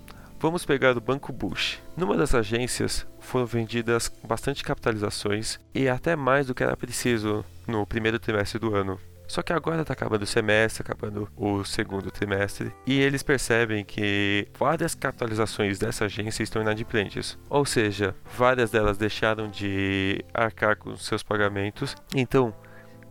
vamos 0.42 0.64
pegar 0.64 0.96
o 0.98 1.00
Banco 1.00 1.32
Bush. 1.32 1.80
Numa 1.96 2.16
das 2.16 2.34
agências 2.34 3.06
foram 3.20 3.46
vendidas 3.46 4.12
bastante 4.24 4.64
capitalizações 4.64 5.60
e 5.72 5.88
até 5.88 6.16
mais 6.16 6.48
do 6.48 6.54
que 6.54 6.64
era 6.64 6.76
preciso 6.76 7.44
no 7.64 7.86
primeiro 7.86 8.18
trimestre 8.18 8.58
do 8.58 8.74
ano. 8.74 8.98
Só 9.28 9.40
que 9.40 9.52
agora 9.52 9.82
está 9.82 9.92
acabando 9.92 10.22
o 10.22 10.26
semestre, 10.26 10.82
acabando 10.82 11.28
o 11.36 11.64
segundo 11.64 12.10
trimestre, 12.10 12.74
e 12.84 12.98
eles 12.98 13.22
percebem 13.22 13.84
que 13.84 14.48
várias 14.58 14.96
capitalizações 14.96 15.78
dessa 15.78 16.06
agência 16.06 16.42
estão 16.42 16.60
inadimplentes. 16.60 17.38
Ou 17.48 17.64
seja, 17.64 18.12
várias 18.36 18.68
delas 18.68 18.98
deixaram 18.98 19.48
de 19.48 20.24
arcar 20.34 20.76
com 20.76 20.96
seus 20.96 21.22
pagamentos. 21.22 21.94
Então, 22.14 22.52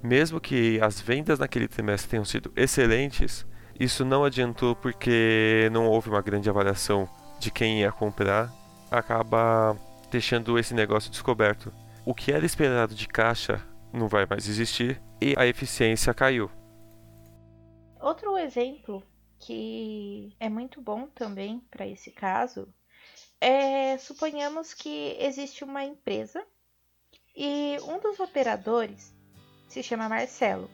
mesmo 0.03 0.39
que 0.41 0.81
as 0.81 0.99
vendas 0.99 1.39
naquele 1.39 1.69
trimestre 1.69 2.11
tenham 2.11 2.25
sido 2.25 2.51
excelentes, 2.57 3.47
isso 3.79 4.03
não 4.03 4.25
adiantou 4.25 4.75
porque 4.75 5.69
não 5.71 5.85
houve 5.87 6.09
uma 6.09 6.21
grande 6.21 6.49
avaliação 6.49 7.09
de 7.41 7.49
quem 7.49 7.81
ia 7.81 7.91
comprar, 7.91 8.53
acaba 8.91 9.75
deixando 10.11 10.59
esse 10.59 10.75
negócio 10.75 11.09
descoberto. 11.09 11.73
O 12.05 12.13
que 12.13 12.31
era 12.31 12.45
esperado 12.45 12.93
de 12.93 13.07
caixa 13.07 13.59
não 13.91 14.07
vai 14.07 14.27
mais 14.27 14.47
existir 14.47 15.01
e 15.19 15.33
a 15.35 15.47
eficiência 15.47 16.13
caiu. 16.13 16.51
Outro 17.99 18.37
exemplo 18.37 19.03
que 19.39 20.35
é 20.39 20.47
muito 20.47 20.79
bom 20.79 21.07
também 21.07 21.59
para 21.71 21.87
esse 21.87 22.11
caso 22.11 22.71
é 23.39 23.97
suponhamos 23.97 24.73
que 24.75 25.17
existe 25.19 25.63
uma 25.63 25.83
empresa 25.83 26.45
e 27.35 27.77
um 27.87 27.99
dos 27.99 28.19
operadores 28.19 29.15
se 29.67 29.81
chama 29.81 30.07
Marcelo. 30.07 30.69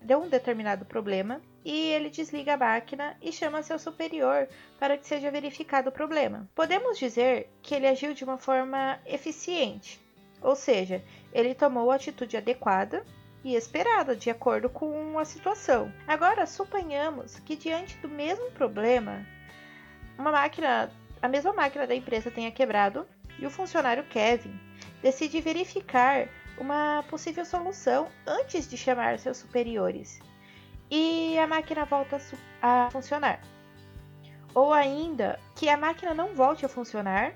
Deu 0.00 0.20
um 0.20 0.28
determinado 0.28 0.84
problema 0.84 1.40
e 1.64 1.90
ele 1.92 2.10
desliga 2.10 2.54
a 2.54 2.56
máquina 2.58 3.16
e 3.22 3.32
chama 3.32 3.62
seu 3.62 3.78
superior 3.78 4.48
para 4.78 4.98
que 4.98 5.06
seja 5.06 5.30
verificado 5.30 5.88
o 5.88 5.92
problema. 5.92 6.48
Podemos 6.54 6.98
dizer 6.98 7.48
que 7.62 7.74
ele 7.74 7.86
agiu 7.86 8.12
de 8.12 8.22
uma 8.22 8.36
forma 8.36 9.00
eficiente, 9.06 10.00
ou 10.42 10.54
seja, 10.54 11.02
ele 11.32 11.54
tomou 11.54 11.90
a 11.90 11.94
atitude 11.94 12.36
adequada 12.36 13.04
e 13.42 13.54
esperada 13.54 14.14
de 14.14 14.30
acordo 14.30 14.68
com 14.68 15.18
a 15.18 15.24
situação. 15.24 15.90
Agora, 16.06 16.46
suponhamos 16.46 17.38
que 17.40 17.56
diante 17.56 17.96
do 17.98 18.08
mesmo 18.08 18.50
problema, 18.50 19.26
uma 20.18 20.30
máquina, 20.30 20.92
a 21.22 21.28
mesma 21.28 21.52
máquina 21.52 21.86
da 21.86 21.94
empresa 21.94 22.30
tenha 22.30 22.52
quebrado 22.52 23.06
e 23.38 23.46
o 23.46 23.50
funcionário 23.50 24.04
Kevin 24.04 24.58
decide 25.02 25.40
verificar 25.40 26.28
uma 26.58 27.02
possível 27.08 27.44
solução 27.44 28.08
antes 28.26 28.68
de 28.68 28.76
chamar 28.76 29.18
seus 29.18 29.38
superiores 29.38 30.20
e 30.96 31.36
a 31.40 31.44
máquina 31.44 31.84
volta 31.84 32.20
a 32.62 32.88
funcionar. 32.88 33.40
Ou 34.54 34.72
ainda 34.72 35.40
que 35.56 35.68
a 35.68 35.76
máquina 35.76 36.14
não 36.14 36.36
volte 36.36 36.64
a 36.64 36.68
funcionar 36.68 37.34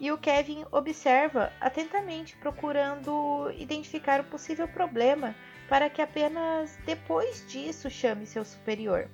e 0.00 0.10
o 0.10 0.18
Kevin 0.18 0.64
observa 0.72 1.52
atentamente, 1.60 2.36
procurando 2.38 3.48
identificar 3.56 4.20
o 4.20 4.24
possível 4.24 4.66
problema 4.66 5.36
para 5.68 5.88
que 5.88 6.02
apenas 6.02 6.76
depois 6.84 7.46
disso 7.48 7.88
chame 7.88 8.26
seu 8.26 8.44
superior. 8.44 9.08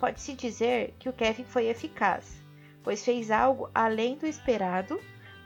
Pode-se 0.00 0.34
dizer 0.34 0.96
que 0.98 1.08
o 1.08 1.12
Kevin 1.12 1.44
foi 1.44 1.68
eficaz, 1.68 2.42
pois 2.82 3.04
fez 3.04 3.30
algo 3.30 3.70
além 3.72 4.16
do 4.16 4.26
esperado, 4.26 5.00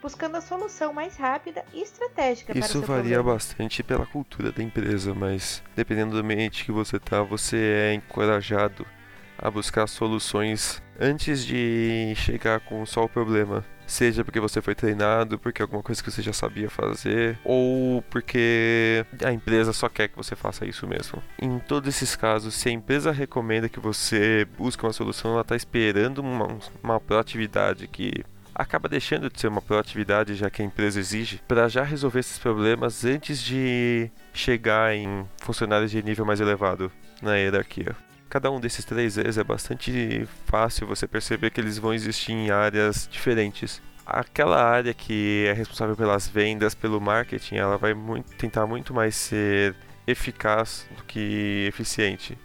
buscando 0.07 0.37
a 0.37 0.40
solução 0.40 0.92
mais 0.92 1.16
rápida 1.16 1.64
e 1.75 1.83
estratégica 1.83 2.57
Isso 2.57 2.75
para 2.75 2.79
o 2.79 2.83
varia 2.83 3.14
problema. 3.14 3.33
bastante 3.33 3.83
pela 3.83 4.07
cultura 4.07 4.53
da 4.53 4.62
empresa, 4.62 5.12
mas 5.12 5.61
dependendo 5.75 6.12
do 6.12 6.19
ambiente 6.19 6.64
que 6.64 6.71
você 6.71 6.97
está, 6.97 7.23
você 7.23 7.57
é 7.57 7.95
encorajado 7.95 8.87
a 9.37 9.51
buscar 9.51 9.88
soluções 9.88 10.81
antes 11.01 11.45
de 11.45 12.14
chegar 12.14 12.61
com 12.61 12.87
só 12.87 13.03
o 13.03 13.09
problema. 13.09 13.64
Seja 13.85 14.25
porque 14.25 14.38
você 14.38 14.62
foi 14.62 14.77
treinado, 14.77 15.40
porque 15.40 15.61
alguma 15.61 15.83
coisa 15.83 16.01
que 16.01 16.09
você 16.09 16.23
já 16.23 16.33
sabia 16.33 16.71
fazer, 16.71 17.37
ou 17.45 18.01
porque 18.03 19.05
a 19.25 19.33
empresa 19.33 19.73
só 19.73 19.88
quer 19.88 20.07
que 20.07 20.16
você 20.16 20.37
faça 20.37 20.64
isso 20.64 20.87
mesmo. 20.87 21.21
Em 21.42 21.59
todos 21.59 21.88
esses 21.88 22.14
casos, 22.14 22.55
se 22.55 22.69
a 22.69 22.73
empresa 22.73 23.11
recomenda 23.11 23.69
que 23.69 23.81
você 23.81 24.47
busque 24.57 24.85
uma 24.85 24.92
solução, 24.92 25.33
ela 25.33 25.40
está 25.40 25.57
esperando 25.57 26.19
uma, 26.19 26.59
uma 26.83 27.01
proatividade 27.01 27.88
que 27.88 28.25
acaba 28.57 28.88
deixando 28.88 29.29
de 29.29 29.38
ser 29.38 29.49
uma 29.49 29.61
proatividade, 29.61 30.35
já 30.35 30.49
que 30.49 30.62
a 30.62 30.64
empresa 30.64 30.99
exige, 30.99 31.40
para 31.47 31.69
já 31.69 31.83
resolver 31.83 32.21
esses 32.21 32.38
problemas 32.38 33.05
antes 33.05 33.40
de 33.40 34.11
chegar 34.33 34.95
em 34.95 35.27
funcionários 35.38 35.90
de 35.90 36.03
nível 36.03 36.25
mais 36.25 36.40
elevado 36.40 36.90
na 37.21 37.37
hierarquia. 37.37 37.95
Cada 38.31 38.51
um 38.51 38.59
desses 38.59 38.85
três 38.85 39.19
E's 39.19 39.38
é 39.38 39.45
bastante 39.45 40.27
fácil 40.47 40.87
você 40.87 41.07
perceber 41.07 41.51
que 41.51 41.61
eles 41.61 41.79
vão 41.79 41.95
existir 41.95 42.33
em 42.33 42.51
áreas 42.51 43.09
diferentes. 43.11 43.81
Aquela 44.05 44.62
área 44.62 44.95
que 44.95 45.45
é 45.49 45.53
responsável 45.53 45.95
pelas 45.95 46.27
vendas, 46.27 46.75
pelo 46.75 47.01
marketing, 47.01 47.57
ela 47.57 47.77
vai 47.77 47.92
muito, 47.92 48.35
tentar 48.37 48.66
muito 48.66 48.95
mais 48.95 49.14
ser 49.14 49.77
eficaz 50.07 50.87
do 50.97 51.05
que 51.05 51.66
eficiente. 51.69 52.38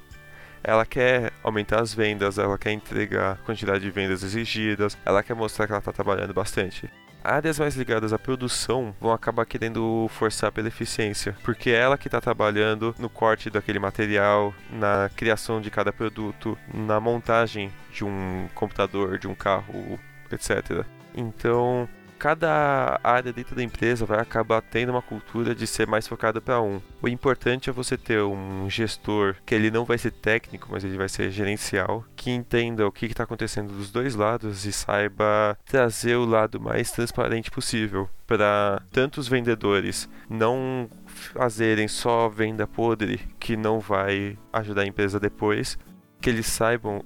Ela 0.64 0.86
quer 0.86 1.32
aumentar 1.44 1.82
as 1.82 1.94
vendas, 1.94 2.38
ela 2.38 2.58
quer 2.58 2.72
entregar 2.72 3.34
a 3.34 3.46
quantidade 3.46 3.80
de 3.80 3.90
vendas 3.90 4.24
exigidas, 4.24 4.98
ela 5.06 5.24
quer 5.24 5.34
mostrar 5.36 5.66
que 5.66 5.74
ela 5.74 5.80
está 5.80 5.92
trabalhando 5.92 6.34
bastante. 6.34 6.90
Áreas 7.24 7.60
mais 7.60 7.76
ligadas 7.76 8.14
à 8.14 8.18
produção 8.18 8.96
vão 9.00 9.12
acabar 9.12 9.46
querendo 9.46 10.08
forçar 10.10 10.52
pela 10.52 10.68
eficiência, 10.68 11.36
porque 11.44 11.70
é 11.70 11.76
ela 11.76 11.98
que 11.98 12.08
está 12.08 12.20
trabalhando 12.20 12.96
no 12.98 13.10
corte 13.10 13.50
daquele 13.50 13.78
material, 13.78 14.54
na 14.72 15.10
criação 15.16 15.62
de 15.62 15.70
cada 15.70 15.94
produto, 15.94 16.58
na 16.74 17.00
montagem 17.00 17.72
de 17.94 18.04
um 18.04 18.48
computador, 18.56 19.20
de 19.20 19.28
um 19.28 19.36
carro, 19.36 20.00
etc. 20.32 20.84
Então, 21.14 21.88
cada 22.22 23.00
área 23.04 23.34
dentro 23.34 23.56
da 23.56 23.64
empresa 23.64 24.06
vai 24.06 24.20
acabar 24.20 24.62
tendo 24.62 24.92
uma 24.92 25.02
cultura 25.02 25.56
de 25.56 25.66
ser 25.66 25.88
mais 25.88 26.08
focada 26.08 26.40
para 26.40 26.62
um. 26.62 26.80
O 27.02 27.08
importante 27.08 27.68
é 27.68 27.74
você 27.74 27.98
ter 27.98 28.22
um 28.22 28.70
gestor 28.70 29.38
que 29.44 29.56
ele 29.56 29.72
não 29.72 29.86
vai 29.86 29.98
ser 29.98 30.12
técnico, 30.12 30.68
mas 30.70 30.84
ele 30.84 31.00
vai 31.00 31.10
ser 31.10 31.32
gerencial, 31.32 32.06
que 32.16 32.30
entenda 32.30 32.86
o 32.86 32.92
que 32.92 33.08
está 33.08 33.24
acontecendo 33.24 33.74
dos 33.74 33.90
dois 33.90 34.14
lados 34.14 34.66
e 34.66 34.72
saiba 34.72 35.58
trazer 35.66 36.16
o 36.16 36.24
lado 36.24 36.62
mais 36.62 36.92
transparente 36.92 37.50
possível 37.50 38.08
para 38.28 38.84
tanto 38.92 39.20
os 39.20 39.28
vendedores 39.28 40.08
não 40.30 40.88
fazerem 41.08 41.88
só 41.88 42.30
venda 42.30 42.68
podre 42.68 43.18
que 43.40 43.58
não 43.58 43.80
vai 43.80 44.38
ajudar 44.54 44.84
a 44.84 44.88
empresa 44.88 45.20
depois, 45.20 45.76
que 46.22 46.30
eles 46.30 46.46
saibam 46.46 47.04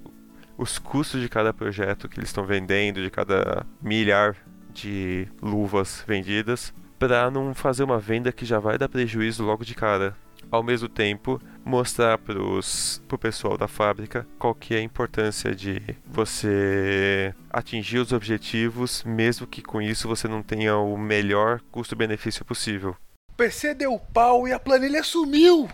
os 0.58 0.78
custos 0.78 1.22
de 1.22 1.28
cada 1.30 1.54
projeto 1.54 2.06
que 2.06 2.18
eles 2.18 2.28
estão 2.28 2.44
vendendo, 2.44 3.02
de 3.02 3.10
cada 3.10 3.64
milhar 3.80 4.36
de 4.76 5.26
luvas 5.40 6.04
vendidas 6.06 6.72
para 6.98 7.30
não 7.30 7.54
fazer 7.54 7.82
uma 7.82 7.98
venda 7.98 8.30
que 8.30 8.44
já 8.44 8.58
vai 8.58 8.76
dar 8.76 8.88
prejuízo 8.88 9.44
logo 9.44 9.64
de 9.64 9.74
cara. 9.74 10.14
Ao 10.50 10.62
mesmo 10.62 10.88
tempo, 10.88 11.40
mostrar 11.64 12.18
para 12.18 12.38
o 12.40 13.18
pessoal 13.18 13.58
da 13.58 13.66
fábrica 13.66 14.26
qual 14.38 14.54
que 14.54 14.74
é 14.74 14.78
a 14.78 14.82
importância 14.82 15.54
de 15.54 15.80
você 16.06 17.34
atingir 17.50 17.98
os 17.98 18.12
objetivos, 18.12 19.02
mesmo 19.04 19.46
que 19.46 19.60
com 19.60 19.82
isso 19.82 20.06
você 20.06 20.28
não 20.28 20.42
tenha 20.42 20.76
o 20.76 20.96
melhor 20.96 21.60
custo-benefício 21.72 22.44
possível. 22.44 22.94
PC 23.36 23.74
deu 23.74 23.98
pau 23.98 24.46
e 24.46 24.52
a 24.52 24.58
planilha 24.58 25.02
sumiu! 25.02 25.68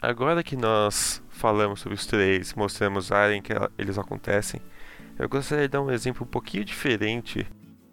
Agora 0.00 0.42
que 0.42 0.56
nós 0.56 1.22
falamos 1.28 1.80
sobre 1.80 1.94
os 1.94 2.06
três, 2.06 2.54
mostramos 2.54 3.10
a 3.10 3.18
área 3.18 3.34
em 3.34 3.42
que 3.42 3.52
eles 3.76 3.98
acontecem, 3.98 4.60
eu 5.18 5.28
gostaria 5.28 5.64
de 5.64 5.72
dar 5.72 5.82
um 5.82 5.90
exemplo 5.90 6.24
um 6.24 6.30
pouquinho 6.30 6.64
diferente 6.64 7.46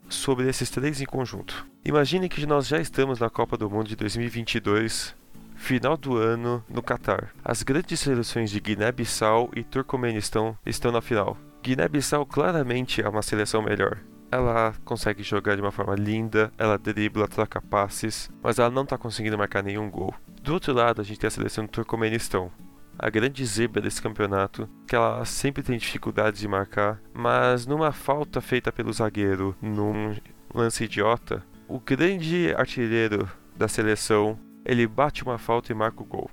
sobre 0.09 0.49
esses 0.49 0.69
três 0.69 1.01
em 1.01 1.05
conjunto. 1.05 1.65
Imagine 1.85 2.27
que 2.27 2.45
nós 2.45 2.67
já 2.67 2.79
estamos 2.79 3.19
na 3.19 3.29
Copa 3.29 3.57
do 3.57 3.69
Mundo 3.69 3.87
de 3.87 3.95
2022, 3.95 5.15
final 5.55 5.95
do 5.95 6.17
ano 6.17 6.63
no 6.69 6.81
Catar. 6.81 7.33
As 7.43 7.63
grandes 7.63 7.99
seleções 7.99 8.49
de 8.49 8.59
Guiné-Bissau 8.59 9.49
e 9.55 9.63
Turcomenistão 9.63 10.57
estão 10.65 10.91
na 10.91 11.01
final. 11.01 11.37
Guiné-Bissau 11.61 12.25
claramente 12.25 13.01
é 13.01 13.09
uma 13.09 13.21
seleção 13.21 13.61
melhor. 13.61 13.99
Ela 14.31 14.73
consegue 14.85 15.23
jogar 15.23 15.55
de 15.55 15.61
uma 15.61 15.71
forma 15.71 15.95
linda, 15.95 16.51
ela 16.57 16.77
dribla, 16.77 17.27
troca 17.27 17.61
passes, 17.61 18.29
mas 18.41 18.59
ela 18.59 18.69
não 18.69 18.83
está 18.83 18.97
conseguindo 18.97 19.37
marcar 19.37 19.63
nenhum 19.63 19.89
gol. 19.89 20.13
Do 20.43 20.53
outro 20.53 20.73
lado, 20.73 21.01
a 21.01 21.03
gente 21.03 21.19
tem 21.19 21.27
a 21.27 21.31
seleção 21.31 21.65
do 21.65 21.71
Turcomenistão, 21.71 22.51
a 22.99 23.09
grande 23.09 23.45
zebra 23.45 23.81
desse 23.81 24.01
campeonato, 24.01 24.69
que 24.85 24.93
ela 24.93 25.23
sempre 25.23 25.63
tem 25.63 25.77
dificuldades 25.77 26.41
de 26.41 26.47
marcar, 26.49 27.01
mas 27.13 27.65
numa 27.65 27.93
falta 27.93 28.41
feita 28.41 28.73
pelo 28.73 28.91
zagueiro 28.91 29.55
num 29.61 30.15
lance 30.53 30.83
idiota, 30.83 31.41
o 31.65 31.79
grande 31.79 32.53
artilheiro 32.55 33.29
da 33.55 33.69
seleção, 33.69 34.37
ele 34.65 34.85
bate 34.85 35.23
uma 35.23 35.37
falta 35.37 35.71
e 35.71 35.75
marca 35.75 36.03
o 36.03 36.05
gol. 36.05 36.29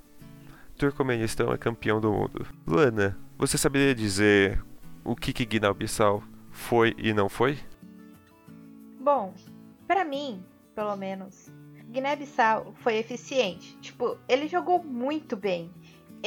Turcomenistão 0.77 1.53
é 1.53 1.57
campeão 1.57 2.01
do 2.01 2.11
mundo. 2.11 2.45
Luana, 2.67 3.17
você 3.37 3.57
saberia 3.57 3.95
dizer 3.95 4.61
o 5.05 5.15
que 5.15 5.31
que 5.31 5.45
Guiné-Bissau 5.45 6.21
foi 6.51 6.93
e 6.97 7.13
não 7.13 7.29
foi? 7.29 7.57
Bom, 8.99 9.33
para 9.87 10.03
mim, 10.03 10.43
pelo 10.75 10.95
menos, 10.97 11.49
Guiné-Bissau 11.89 12.73
foi 12.81 12.97
eficiente. 12.97 13.77
Tipo, 13.77 14.17
ele 14.27 14.47
jogou 14.47 14.83
muito 14.83 15.37
bem. 15.37 15.71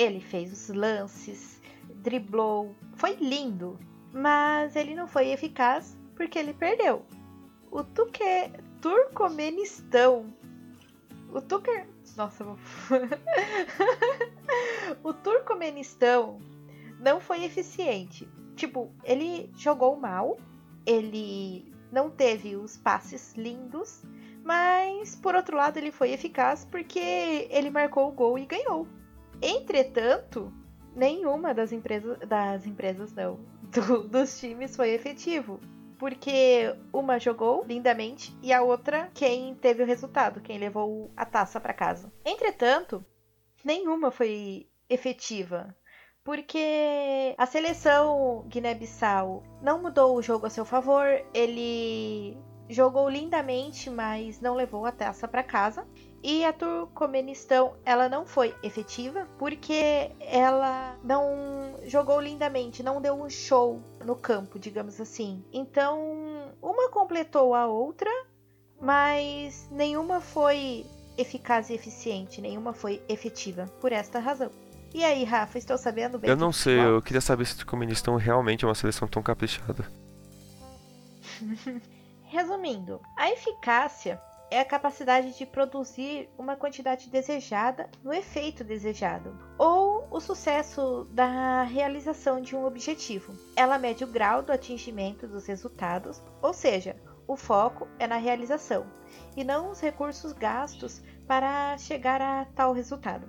Ele 0.01 0.19
fez 0.19 0.51
os 0.51 0.75
lances, 0.75 1.61
driblou, 1.97 2.75
foi 2.95 3.17
lindo. 3.17 3.79
Mas 4.15 4.75
ele 4.75 4.95
não 4.95 5.07
foi 5.07 5.29
eficaz 5.29 5.95
porque 6.17 6.39
ele 6.39 6.55
perdeu. 6.55 7.05
O 7.71 7.85
Tuque... 7.85 8.51
Turcomenistão. 8.81 10.33
O 11.31 11.43
Tuque... 11.43 11.85
Nossa, 12.17 12.43
vou... 12.43 12.59
o 15.05 15.13
Turcomenistão 15.13 16.39
não 16.99 17.21
foi 17.21 17.45
eficiente. 17.45 18.27
Tipo, 18.57 18.91
ele 19.05 19.53
jogou 19.55 19.97
mal, 19.97 20.39
ele 20.87 21.71
não 21.93 22.09
teve 22.09 22.57
os 22.57 22.75
passes 22.75 23.35
lindos, 23.35 24.03
mas 24.43 25.15
por 25.15 25.35
outro 25.35 25.59
lado 25.59 25.77
ele 25.77 25.93
foi 25.93 26.13
eficaz 26.13 26.65
porque 26.65 27.47
ele 27.51 27.69
marcou 27.69 28.09
o 28.09 28.13
gol 28.13 28.39
e 28.39 28.47
ganhou. 28.47 28.89
Entretanto, 29.43 30.53
nenhuma 30.95 31.55
das 31.55 31.73
empresas, 31.73 32.19
das 32.21 32.67
empresas 32.67 33.13
não, 33.13 33.41
do, 33.73 34.09
dos 34.09 34.39
times 34.39 34.77
foi 34.77 34.91
efetivo. 34.91 35.61
Porque 35.99 36.75
uma 36.93 37.19
jogou 37.19 37.63
lindamente 37.65 38.35
e 38.43 38.55
a 38.55 38.63
outra 38.63 39.11
quem 39.13 39.55
teve 39.55 39.83
o 39.83 39.87
resultado, 39.87 40.41
quem 40.41 40.59
levou 40.59 41.13
a 41.15 41.27
taça 41.27 41.61
para 41.61 41.75
casa. 41.75 42.11
Entretanto, 42.25 43.05
nenhuma 43.63 44.11
foi 44.11 44.67
efetiva 44.89 45.77
porque 46.25 47.35
a 47.39 47.47
seleção 47.47 48.45
Guiné-Bissau 48.49 49.43
não 49.63 49.83
mudou 49.83 50.17
o 50.17 50.23
jogo 50.23 50.47
a 50.47 50.51
seu 50.51 50.65
favor, 50.65 51.07
ele 51.33 52.37
jogou 52.69 53.09
lindamente, 53.09 53.91
mas 53.91 54.41
não 54.41 54.55
levou 54.55 54.87
a 54.87 54.93
taça 54.93 55.27
para 55.27 55.43
casa. 55.43 55.87
E 56.23 56.45
a 56.45 56.53
Turcomenistão, 56.53 57.75
ela 57.85 58.09
não 58.09 58.27
foi 58.27 58.55
efetiva 58.63 59.27
porque 59.39 60.11
ela 60.21 60.95
não 61.03 61.77
jogou 61.85 62.21
lindamente, 62.21 62.83
não 62.83 63.01
deu 63.01 63.15
um 63.15 63.31
show 63.31 63.81
no 64.05 64.15
campo, 64.15 64.59
digamos 64.59 65.01
assim. 65.01 65.43
Então, 65.51 66.53
uma 66.61 66.91
completou 66.91 67.55
a 67.55 67.67
outra, 67.67 68.11
mas 68.79 69.67
nenhuma 69.71 70.21
foi 70.21 70.85
eficaz 71.17 71.71
e 71.71 71.75
eficiente, 71.75 72.41
nenhuma 72.41 72.75
foi 72.75 73.03
efetiva 73.09 73.67
por 73.81 73.91
esta 73.91 74.19
razão. 74.19 74.51
E 74.93 75.05
aí, 75.05 75.25
Rafa, 75.25 75.57
estou 75.57 75.79
sabendo 75.79 76.19
bem? 76.19 76.29
Eu 76.29 76.37
não 76.37 76.53
sei, 76.53 76.79
eu 76.81 77.01
queria 77.01 77.21
saber 77.21 77.47
se 77.47 77.55
o 77.55 77.57
Turcomenistão 77.59 78.17
realmente 78.17 78.65
é 78.65 78.69
uma 78.69 78.75
seleção 78.75 79.09
tão 79.09 79.23
caprichada. 79.23 79.91
Resumindo, 82.25 83.01
a 83.17 83.31
eficácia 83.31 84.21
é 84.51 84.61
a 84.61 84.65
capacidade 84.65 85.39
de 85.39 85.47
produzir 85.47 86.29
uma 86.37 86.57
quantidade 86.57 87.09
desejada 87.09 87.89
no 88.03 88.13
efeito 88.13 88.65
desejado, 88.65 89.39
ou 89.57 90.09
o 90.11 90.21
sucesso 90.21 91.05
da 91.13 91.63
realização 91.63 92.41
de 92.41 92.57
um 92.57 92.65
objetivo. 92.65 93.33
Ela 93.55 93.79
mede 93.79 94.03
o 94.03 94.09
grau 94.09 94.43
do 94.43 94.53
atingimento 94.53 95.29
dos 95.29 95.47
resultados, 95.47 96.21
ou 96.43 96.53
seja, 96.53 96.97
o 97.29 97.37
foco 97.37 97.87
é 97.99 98.09
na 98.09 98.17
realização 98.17 98.87
e 99.37 99.45
não 99.45 99.71
os 99.71 99.81
recursos 99.81 100.33
gastos 100.33 101.01
para 101.29 101.79
chegar 101.79 102.21
a 102.21 102.45
tal 102.57 102.73
resultado. 102.73 103.29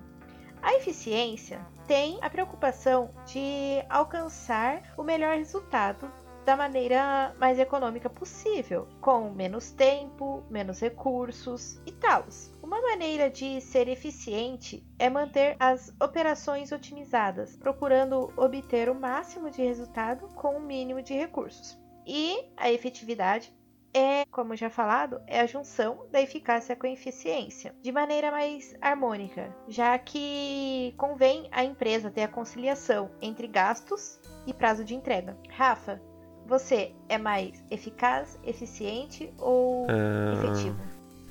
A 0.62 0.74
eficiência 0.74 1.66
tem 1.88 2.18
a 2.22 2.30
preocupação 2.30 3.12
de 3.26 3.84
alcançar 3.90 4.94
o 4.98 5.04
melhor 5.04 5.38
resultado 5.38 6.12
da 6.46 6.56
maneira 6.56 7.36
mais 7.40 7.60
econômica 7.60 8.10
possível, 8.10 8.88
com 9.00 9.30
menos 9.30 9.72
tempo, 9.72 10.44
menos 10.50 10.80
recursos 10.80 11.82
e 11.86 11.92
tal. 11.92 12.26
Uma 12.62 12.82
maneira 12.82 13.30
de 13.30 13.60
ser 13.62 13.88
eficiente 13.88 14.86
é 14.98 15.10
manter 15.10 15.56
as 15.60 15.94
operações 16.02 16.72
otimizadas, 16.72 17.56
procurando 17.58 18.32
obter 18.38 18.90
o 18.90 18.96
máximo 18.96 19.50
de 19.50 19.62
resultado 19.62 20.28
com 20.30 20.58
o 20.58 20.62
mínimo 20.62 21.02
de 21.02 21.14
recursos. 21.14 21.80
E 22.06 22.50
a 22.58 22.72
efetividade 22.72 23.54
é, 23.94 24.26
como 24.32 24.56
já 24.56 24.70
falado, 24.70 25.22
é 25.28 25.42
a 25.42 25.46
junção 25.46 26.08
da 26.12 26.22
eficácia 26.22 26.76
com 26.76 26.88
a 26.88 26.92
eficiência, 26.92 27.76
de 27.82 27.92
maneira 27.92 28.32
mais 28.32 28.74
harmônica, 28.80 29.54
já 29.68 29.98
que 30.00 30.94
convém 30.98 31.50
à 31.52 31.64
empresa 31.64 32.10
ter 32.10 32.24
a 32.24 32.28
conciliação 32.28 33.12
entre 33.22 33.48
gastos 33.48 34.20
e 34.48 34.54
prazo 34.54 34.84
de 34.84 34.96
entrega. 34.96 35.38
Rafa, 35.50 36.02
você 36.46 36.94
é 37.08 37.18
mais 37.18 37.64
eficaz, 37.70 38.40
eficiente 38.44 39.34
ou 39.38 39.88
é... 39.90 40.34
efetivo? 40.34 40.80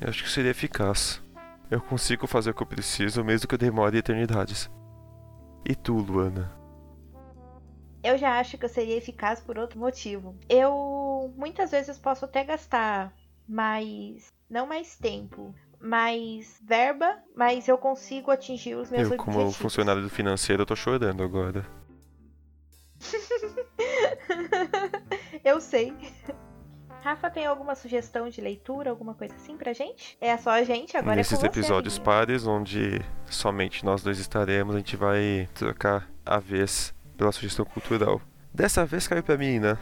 Eu 0.01 0.09
acho 0.09 0.23
que 0.23 0.31
seria 0.31 0.51
eficaz. 0.51 1.23
Eu 1.71 1.81
consigo 1.81 2.27
fazer 2.27 2.51
o 2.51 2.55
que 2.55 2.63
eu 2.63 2.67
preciso, 2.67 3.23
mesmo 3.23 3.47
que 3.47 3.55
eu 3.55 3.59
demore 3.59 3.99
eternidades. 3.99 4.71
E 5.65 5.75
tu, 5.75 5.95
Luana? 5.95 6.61
eu 8.03 8.17
já 8.17 8.39
acho 8.39 8.57
que 8.57 8.65
eu 8.65 8.69
seria 8.69 8.97
eficaz 8.97 9.41
por 9.41 9.59
outro 9.59 9.79
motivo. 9.79 10.37
Eu 10.49 11.33
muitas 11.37 11.71
vezes 11.71 11.99
posso 11.99 12.25
até 12.25 12.45
gastar 12.45 13.13
mais, 13.47 14.33
não 14.49 14.67
mais 14.67 14.97
tempo, 14.97 15.55
mais 15.79 16.59
verba, 16.65 17.19
mas 17.37 17.69
eu 17.69 17.77
consigo 17.77 18.31
atingir 18.31 18.75
os 18.75 18.91
meus 18.91 19.09
eu, 19.09 19.15
objetivos. 19.15 19.35
Como 19.35 19.53
funcionário 19.53 20.03
do 20.03 20.11
financeiro, 20.11 20.63
eu 20.63 20.67
tô 20.67 20.75
chorando 20.75 21.23
agora. 21.23 21.67
eu 25.45 25.61
sei. 25.61 25.95
Rafa, 27.03 27.31
tem 27.31 27.47
alguma 27.47 27.75
sugestão 27.75 28.29
de 28.29 28.41
leitura, 28.41 28.91
alguma 28.91 29.15
coisa 29.15 29.35
assim 29.35 29.57
pra 29.57 29.73
gente? 29.73 30.19
É 30.21 30.37
só 30.37 30.51
a 30.51 30.63
gente, 30.63 30.97
agora 30.97 31.17
Nesses 31.17 31.39
é 31.39 31.41
com 31.41 31.47
episódios 31.47 31.95
você, 31.95 32.01
pares, 32.01 32.47
onde 32.47 33.01
somente 33.25 33.85
nós 33.85 34.03
dois 34.03 34.19
estaremos, 34.19 34.75
a 34.75 34.79
gente 34.79 34.97
vai 34.97 35.49
trocar 35.55 36.07
a 36.27 36.39
vez 36.39 36.95
pela 37.17 37.33
sugestão 37.33 37.65
cultural. 37.65 38.21
Dessa 38.53 38.85
vez 38.85 39.09
caiu 39.09 39.23
pra 39.23 39.39
mim, 39.39 39.59
né? 39.59 39.79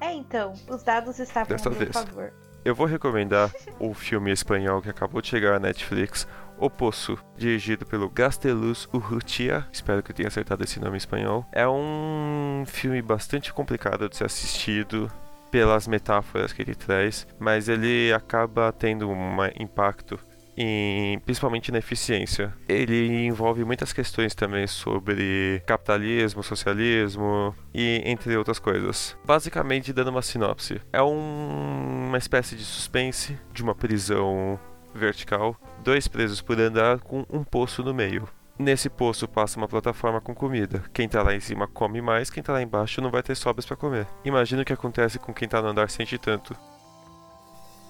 É, 0.00 0.12
então, 0.12 0.52
os 0.68 0.82
dados 0.82 1.18
estavam 1.18 1.56
Dessa 1.56 1.70
vez. 1.70 1.92
favor. 1.92 2.32
Eu 2.64 2.74
vou 2.74 2.86
recomendar 2.86 3.52
o 3.78 3.94
filme 3.94 4.32
espanhol 4.32 4.82
que 4.82 4.90
acabou 4.90 5.22
de 5.22 5.28
chegar 5.28 5.52
na 5.52 5.68
Netflix, 5.68 6.26
O 6.58 6.70
Poço, 6.70 7.18
dirigido 7.36 7.84
pelo 7.84 8.08
Gasteluz 8.08 8.88
Urrutia, 8.92 9.66
espero 9.70 10.02
que 10.02 10.10
eu 10.10 10.14
tenha 10.14 10.28
acertado 10.28 10.64
esse 10.64 10.80
nome 10.80 10.94
em 10.94 10.96
espanhol. 10.96 11.46
É 11.52 11.68
um 11.68 12.64
filme 12.66 13.02
bastante 13.02 13.52
complicado 13.52 14.08
de 14.08 14.16
ser 14.16 14.24
assistido 14.24 15.10
pelas 15.50 15.86
metáforas 15.86 16.52
que 16.52 16.62
ele 16.62 16.74
traz, 16.74 17.26
mas 17.38 17.68
ele 17.68 18.12
acaba 18.12 18.72
tendo 18.72 19.08
um 19.08 19.36
impacto 19.60 20.18
em, 20.56 21.18
principalmente 21.20 21.70
na 21.70 21.78
eficiência. 21.78 22.52
Ele 22.66 23.26
envolve 23.26 23.64
muitas 23.64 23.92
questões 23.92 24.34
também 24.34 24.66
sobre 24.66 25.62
capitalismo, 25.66 26.42
socialismo 26.42 27.54
e 27.74 28.00
entre 28.04 28.36
outras 28.36 28.58
coisas. 28.58 29.16
Basicamente, 29.24 29.92
dando 29.92 30.08
uma 30.08 30.22
sinopse, 30.22 30.80
é 30.92 31.02
um, 31.02 32.06
uma 32.08 32.18
espécie 32.18 32.56
de 32.56 32.64
suspense 32.64 33.38
de 33.52 33.62
uma 33.62 33.74
prisão 33.74 34.58
vertical, 34.96 35.56
dois 35.82 36.08
presos 36.08 36.40
por 36.40 36.58
andar 36.60 36.98
com 37.00 37.24
um 37.30 37.44
poço 37.44 37.82
no 37.82 37.94
meio. 37.94 38.28
Nesse 38.58 38.88
poço 38.88 39.28
passa 39.28 39.58
uma 39.58 39.68
plataforma 39.68 40.20
com 40.20 40.34
comida. 40.34 40.82
Quem 40.92 41.06
tá 41.08 41.22
lá 41.22 41.34
em 41.34 41.40
cima 41.40 41.68
come 41.68 42.00
mais, 42.00 42.30
quem 42.30 42.42
tá 42.42 42.54
lá 42.54 42.62
embaixo 42.62 43.02
não 43.02 43.10
vai 43.10 43.22
ter 43.22 43.34
sobras 43.34 43.66
para 43.66 43.76
comer. 43.76 44.06
Imagina 44.24 44.62
o 44.62 44.64
que 44.64 44.72
acontece 44.72 45.18
com 45.18 45.32
quem 45.34 45.46
tá 45.46 45.60
no 45.60 45.68
andar 45.68 45.90
sente 45.90 46.16
tanto. 46.16 46.56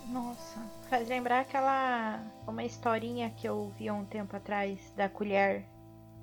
Nossa. 0.09 0.61
Faz 0.89 1.09
lembrar 1.09 1.41
aquela. 1.41 2.21
Uma 2.47 2.63
historinha 2.65 3.31
que 3.31 3.49
eu 3.49 3.73
vi 3.79 3.89
há 3.89 3.95
um 3.95 4.05
tempo 4.05 4.37
atrás 4.37 4.93
da 4.97 5.09
colher. 5.09 5.65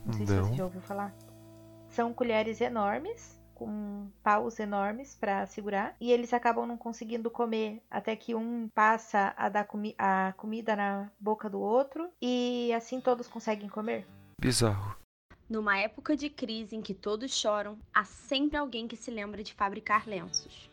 Não 0.05 0.13
sei 0.13 0.25
se 0.25 0.33
Não. 0.33 0.43
você 0.45 0.55
já 0.55 0.63
ouviu 0.63 0.81
falar. 0.81 1.13
São 1.89 2.13
colheres 2.13 2.59
enormes, 2.61 3.39
com 3.65 4.09
paus 4.23 4.59
enormes 4.59 5.15
pra 5.15 5.45
segurar. 5.45 5.95
E 5.99 6.11
eles 6.11 6.33
acabam 6.33 6.65
não 6.65 6.77
conseguindo 6.77 7.29
comer 7.29 7.81
até 7.89 8.15
que 8.15 8.35
um 8.35 8.67
passa 8.73 9.33
a 9.37 9.49
dar 9.49 9.65
comi 9.65 9.95
a 9.97 10.33
comida 10.37 10.75
na 10.75 11.09
boca 11.19 11.49
do 11.49 11.59
outro. 11.59 12.09
E 12.21 12.71
assim 12.73 12.99
todos 12.99 13.27
conseguem 13.27 13.69
comer. 13.69 14.05
Bizarro. 14.39 14.95
Numa 15.49 15.77
época 15.77 16.15
de 16.15 16.29
crise 16.29 16.75
em 16.75 16.81
que 16.81 16.93
todos 16.93 17.31
choram, 17.31 17.77
há 17.93 18.03
sempre 18.03 18.57
alguém 18.57 18.87
que 18.87 18.95
se 18.95 19.11
lembra 19.11 19.43
de 19.43 19.53
fabricar 19.53 20.07
lenços. 20.07 20.72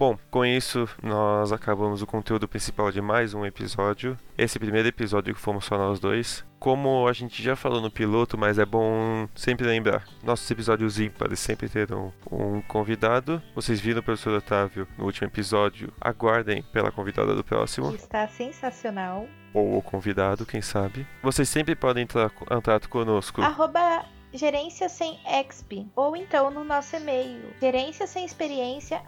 Bom, 0.00 0.16
com 0.30 0.46
isso 0.46 0.88
nós 1.02 1.52
acabamos 1.52 2.00
o 2.00 2.06
conteúdo 2.06 2.48
principal 2.48 2.90
de 2.90 3.02
mais 3.02 3.34
um 3.34 3.44
episódio. 3.44 4.16
Esse 4.38 4.58
primeiro 4.58 4.88
episódio 4.88 5.34
que 5.34 5.38
fomos 5.38 5.66
só 5.66 5.76
nós 5.76 6.00
dois. 6.00 6.42
Como 6.58 7.06
a 7.06 7.12
gente 7.12 7.42
já 7.42 7.54
falou 7.54 7.82
no 7.82 7.90
piloto, 7.90 8.38
mas 8.38 8.58
é 8.58 8.64
bom 8.64 9.28
sempre 9.34 9.66
lembrar, 9.66 10.06
nossos 10.22 10.50
episódios 10.50 10.98
ímpares 10.98 11.38
sempre 11.38 11.68
terão 11.68 12.14
um 12.32 12.62
convidado. 12.62 13.42
Vocês 13.54 13.78
viram 13.78 14.00
o 14.00 14.02
professor 14.02 14.32
Otávio 14.32 14.88
no 14.96 15.04
último 15.04 15.26
episódio. 15.28 15.92
Aguardem 16.00 16.62
pela 16.72 16.90
convidada 16.90 17.34
do 17.34 17.44
próximo. 17.44 17.94
Está 17.94 18.26
sensacional. 18.26 19.28
Ou 19.52 19.76
o 19.76 19.82
convidado, 19.82 20.46
quem 20.46 20.62
sabe. 20.62 21.06
Vocês 21.22 21.46
sempre 21.46 21.74
podem 21.74 22.04
entrar 22.04 22.28
em 22.28 22.46
contato 22.46 22.88
conosco. 22.88 23.42
Arroba 23.42 24.06
gerência 24.32 24.88
sem 24.88 25.18
exp 25.26 25.86
ou 25.96 26.16
então 26.16 26.50
no 26.50 26.64
nosso 26.64 26.96
e-mail 26.96 27.54
gerência 27.60 28.06
sem 28.06 28.24
experiência 28.24 29.02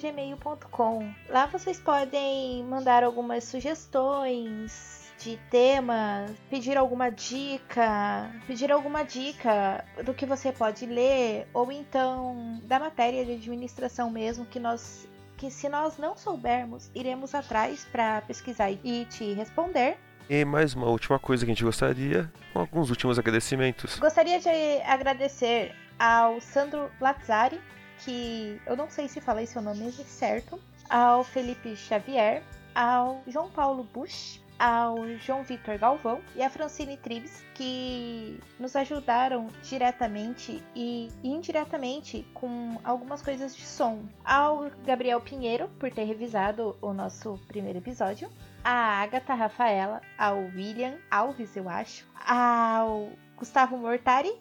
gmail.com 0.00 1.12
lá 1.28 1.46
vocês 1.46 1.80
podem 1.80 2.62
mandar 2.64 3.02
algumas 3.02 3.44
sugestões 3.44 5.12
de 5.18 5.36
temas 5.50 6.30
pedir 6.48 6.76
alguma 6.76 7.10
dica 7.10 8.30
pedir 8.46 8.70
alguma 8.70 9.02
dica 9.02 9.84
do 10.04 10.14
que 10.14 10.24
você 10.24 10.52
pode 10.52 10.86
ler 10.86 11.48
ou 11.52 11.72
então 11.72 12.60
da 12.64 12.78
matéria 12.78 13.24
de 13.24 13.32
administração 13.32 14.10
mesmo 14.10 14.46
que 14.46 14.60
nós 14.60 15.08
que 15.36 15.50
se 15.50 15.68
nós 15.68 15.96
não 15.98 16.16
soubermos 16.16 16.90
iremos 16.94 17.34
atrás 17.34 17.84
para 17.84 18.20
pesquisar 18.22 18.70
e 18.70 19.04
te 19.06 19.32
responder 19.34 19.98
E 20.30 20.44
mais 20.44 20.74
uma 20.74 20.88
última 20.88 21.18
coisa 21.18 21.46
que 21.46 21.50
a 21.50 21.54
gente 21.54 21.64
gostaria, 21.64 22.30
com 22.52 22.60
alguns 22.60 22.90
últimos 22.90 23.18
agradecimentos. 23.18 23.98
Gostaria 23.98 24.38
de 24.38 24.48
agradecer 24.82 25.74
ao 25.98 26.38
Sandro 26.38 26.90
Lazzari, 27.00 27.58
que 28.04 28.60
eu 28.66 28.76
não 28.76 28.90
sei 28.90 29.08
se 29.08 29.22
falei 29.22 29.46
seu 29.46 29.62
nome 29.62 29.90
certo, 29.90 30.60
ao 30.90 31.24
Felipe 31.24 31.74
Xavier, 31.74 32.42
ao 32.74 33.22
João 33.26 33.48
Paulo 33.48 33.84
Bush, 33.84 34.38
ao 34.58 34.96
João 35.18 35.42
Vitor 35.44 35.78
Galvão 35.78 36.20
e 36.36 36.42
à 36.42 36.50
Francine 36.50 36.98
Tribes, 36.98 37.42
que 37.54 38.38
nos 38.60 38.76
ajudaram 38.76 39.46
diretamente 39.62 40.62
e 40.74 41.08
indiretamente 41.24 42.26
com 42.34 42.78
algumas 42.84 43.22
coisas 43.22 43.56
de 43.56 43.64
som. 43.64 44.04
Ao 44.24 44.70
Gabriel 44.84 45.20
Pinheiro, 45.20 45.68
por 45.78 45.90
ter 45.90 46.04
revisado 46.04 46.76
o 46.82 46.92
nosso 46.92 47.40
primeiro 47.48 47.78
episódio. 47.78 48.28
A 48.64 49.02
Agatha 49.02 49.34
Rafaela, 49.34 50.00
ao 50.18 50.38
William 50.54 50.94
Alves, 51.10 51.56
eu 51.56 51.68
acho, 51.68 52.06
ao 52.26 53.10
Gustavo 53.36 53.76
Mortari 53.76 54.32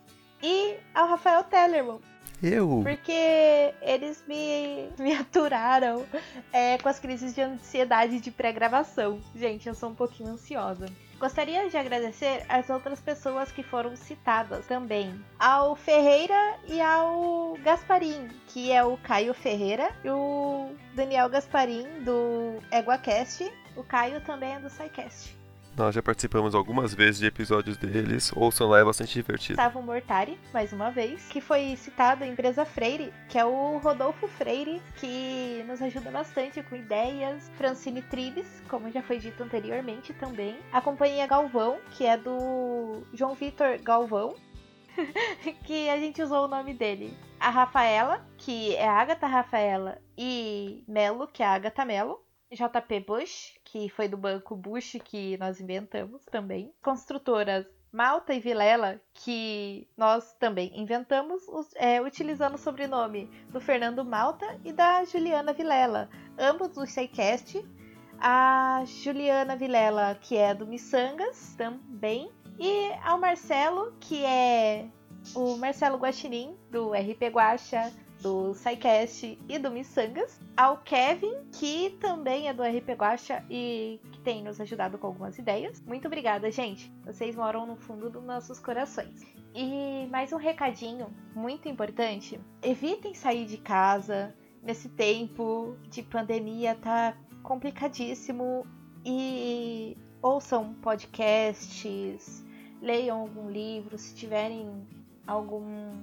e 0.42 0.76
ao 0.94 1.08
Rafael 1.08 1.44
Tellerman, 1.44 2.00
Eu! 2.42 2.82
porque 2.84 3.74
eles 3.82 4.24
me, 4.28 4.90
me 5.00 5.14
aturaram 5.16 6.06
é, 6.52 6.78
com 6.78 6.90
as 6.90 7.00
crises 7.00 7.34
de 7.34 7.42
ansiedade 7.42 8.20
de 8.20 8.32
pré-gravação. 8.32 9.20
Gente, 9.36 9.68
eu 9.68 9.74
sou 9.76 9.90
um 9.90 9.96
pouquinho 9.96 10.32
ansiosa. 10.32 10.88
Gostaria 11.20 11.68
de 11.68 11.76
agradecer 11.76 12.46
as 12.48 12.70
outras 12.70 13.02
pessoas 13.02 13.52
que 13.52 13.64
foram 13.64 13.96
citadas 13.96 14.68
também. 14.68 15.20
Ao 15.40 15.76
Ferreira 15.76 16.60
e 16.68 16.80
ao 16.80 17.58
Gasparim, 17.64 18.28
que 18.50 18.72
é 18.72 18.84
o 18.84 18.98
Caio 18.98 19.34
Ferreira 19.34 19.90
e 20.04 20.10
o 20.12 20.70
Daniel 20.94 21.28
Gasparim 21.28 21.88
do 22.04 22.60
EguaCast. 22.72 23.52
O 23.78 23.84
Caio 23.84 24.20
também 24.22 24.56
é 24.56 24.60
do 24.60 24.70
SciCast. 24.70 25.38
Nós 25.78 25.94
já 25.94 26.02
participamos 26.02 26.56
algumas 26.56 26.96
vezes 26.96 27.20
de 27.20 27.28
episódios 27.28 27.78
deles. 27.78 28.32
Ouçam 28.36 28.68
lá, 28.68 28.80
é 28.80 28.84
bastante 28.84 29.14
divertido. 29.14 29.58
Gustavo 29.58 29.84
Mortari, 29.84 30.40
mais 30.52 30.74
uma 30.74 30.90
vez, 30.90 31.28
que 31.28 31.40
foi 31.40 31.76
citado 31.76 32.24
a 32.24 32.28
empresa 32.28 32.66
Freire, 32.66 33.14
que 33.30 33.38
é 33.38 33.46
o 33.46 33.78
Rodolfo 33.78 34.28
Freire, 34.28 34.82
que 34.96 35.64
nos 35.68 35.80
ajuda 35.80 36.10
bastante 36.10 36.64
com 36.64 36.76
ideias. 36.76 37.52
Francine 37.56 38.02
Tribes, 38.02 38.48
como 38.68 38.92
já 38.92 39.04
foi 39.04 39.20
dito 39.20 39.44
anteriormente 39.44 40.12
também. 40.16 40.58
A 40.74 40.82
companhia 40.82 41.28
Galvão, 41.28 41.78
que 41.92 42.08
é 42.08 42.18
do 42.18 43.04
João 43.14 43.36
Vitor 43.36 43.80
Galvão, 43.84 44.34
que 45.64 45.88
a 45.92 46.00
gente 46.00 46.24
usou 46.24 46.46
o 46.46 46.48
nome 46.48 46.74
dele. 46.74 47.16
A 47.40 47.52
Rafaela, 47.52 48.26
que 48.36 48.76
é 48.76 48.88
a 48.88 48.94
Agatha 49.00 49.28
Rafaela, 49.28 50.00
e 50.18 50.84
Melo, 50.88 51.28
que 51.28 51.44
é 51.44 51.46
a 51.46 51.54
Agatha 51.54 51.86
Melo. 51.86 52.26
JP 52.52 53.00
Bush, 53.02 53.58
que 53.64 53.90
foi 53.90 54.08
do 54.08 54.18
banco 54.18 54.56
Bush 54.56 54.98
que 55.04 55.38
nós 55.38 55.60
inventamos 55.60 56.24
também. 56.26 56.74
Construtoras 56.82 57.66
Malta 57.92 58.34
e 58.34 58.40
Vilela, 58.40 59.02
que 59.14 59.88
nós 59.98 60.34
também 60.34 60.72
inventamos, 60.80 61.44
é, 61.76 62.02
utilizando 62.02 62.56
o 62.56 62.58
sobrenome 62.58 63.30
do 63.50 63.60
Fernando 63.60 64.04
Malta 64.04 64.60
e 64.64 64.72
da 64.72 65.04
Juliana 65.06 65.54
Vilela, 65.54 66.10
ambos 66.38 66.70
do 66.70 66.86
SciCast. 66.86 67.64
A 68.20 68.84
Juliana 68.86 69.56
Vilela, 69.56 70.16
que 70.16 70.38
é 70.38 70.54
do 70.54 70.66
Missangas, 70.66 71.56
também. 71.56 72.32
E 72.60 72.92
ao 73.04 73.20
Marcelo, 73.20 73.96
que 74.00 74.26
é 74.26 74.88
o 75.36 75.56
Marcelo 75.58 75.98
Guaxinim, 75.98 76.58
do 76.72 76.92
RP 76.94 77.30
Guacha, 77.32 77.94
do 78.22 78.54
SciCast 78.54 79.38
e 79.48 79.60
do 79.60 79.72
Missangas. 79.72 80.40
Ao 80.56 80.78
Kevin, 80.78 81.36
que 81.52 81.92
também 82.00 82.48
é 82.48 82.54
do 82.54 82.64
RP 82.64 82.90
Guacha 82.98 83.44
e 83.50 84.00
que 84.12 84.20
tem 84.20 84.44
nos 84.44 84.60
ajudado 84.60 84.98
com 84.98 85.08
algumas 85.08 85.38
ideias. 85.38 85.82
Muito 85.82 86.08
obrigada, 86.08 86.52
gente. 86.52 86.92
Vocês 87.06 87.36
moram 87.36 87.66
no 87.66 87.76
fundo 87.76 88.10
dos 88.10 88.24
nossos 88.24 88.60
corações. 88.60 89.22
E 89.54 90.08
mais 90.12 90.32
um 90.34 90.38
recadinho 90.38 91.08
muito 91.36 91.68
importante: 91.68 92.40
evitem 92.62 93.14
sair 93.14 93.46
de 93.46 93.58
casa 93.58 94.36
nesse 94.62 94.90
tempo 94.90 95.76
de 95.90 96.04
pandemia, 96.04 96.76
tá 96.76 97.18
complicadíssimo. 97.44 98.66
E 99.06 99.96
ouçam 100.22 100.74
podcasts, 100.74 102.46
leiam 102.82 103.22
algum 103.22 103.50
livro, 103.50 103.98
se 103.98 104.14
tiverem 104.14 104.86
algum 105.26 105.94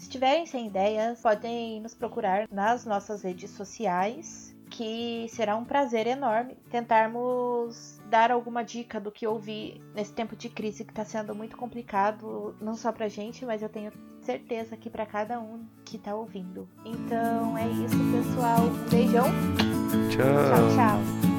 se 0.00 0.08
tiverem 0.08 0.46
sem 0.46 0.66
ideias, 0.66 1.20
podem 1.20 1.78
nos 1.80 1.94
procurar 1.94 2.48
nas 2.50 2.86
nossas 2.86 3.22
redes 3.22 3.50
sociais, 3.50 4.56
que 4.70 5.26
será 5.28 5.54
um 5.56 5.64
prazer 5.64 6.06
enorme 6.06 6.56
tentarmos 6.70 8.00
dar 8.08 8.30
alguma 8.30 8.64
dica 8.64 8.98
do 8.98 9.12
que 9.12 9.26
ouvir 9.26 9.82
nesse 9.94 10.12
tempo 10.12 10.34
de 10.34 10.48
crise 10.48 10.84
que 10.84 10.92
está 10.92 11.04
sendo 11.04 11.34
muito 11.34 11.54
complicado, 11.56 12.56
não 12.60 12.74
só 12.74 12.90
pra 12.90 13.08
gente, 13.08 13.44
mas 13.44 13.60
eu 13.60 13.68
tenho 13.68 13.92
certeza 14.22 14.74
que 14.74 14.88
para 14.88 15.04
cada 15.04 15.38
um 15.38 15.66
que 15.84 15.98
tá 15.98 16.14
ouvindo. 16.14 16.66
Então 16.84 17.58
é 17.58 17.66
isso, 17.68 17.96
pessoal. 18.10 18.60
Um 18.60 18.88
beijão. 18.88 19.26
Tchau. 20.08 20.24
Tchau, 20.48 20.76
tchau. 20.76 21.29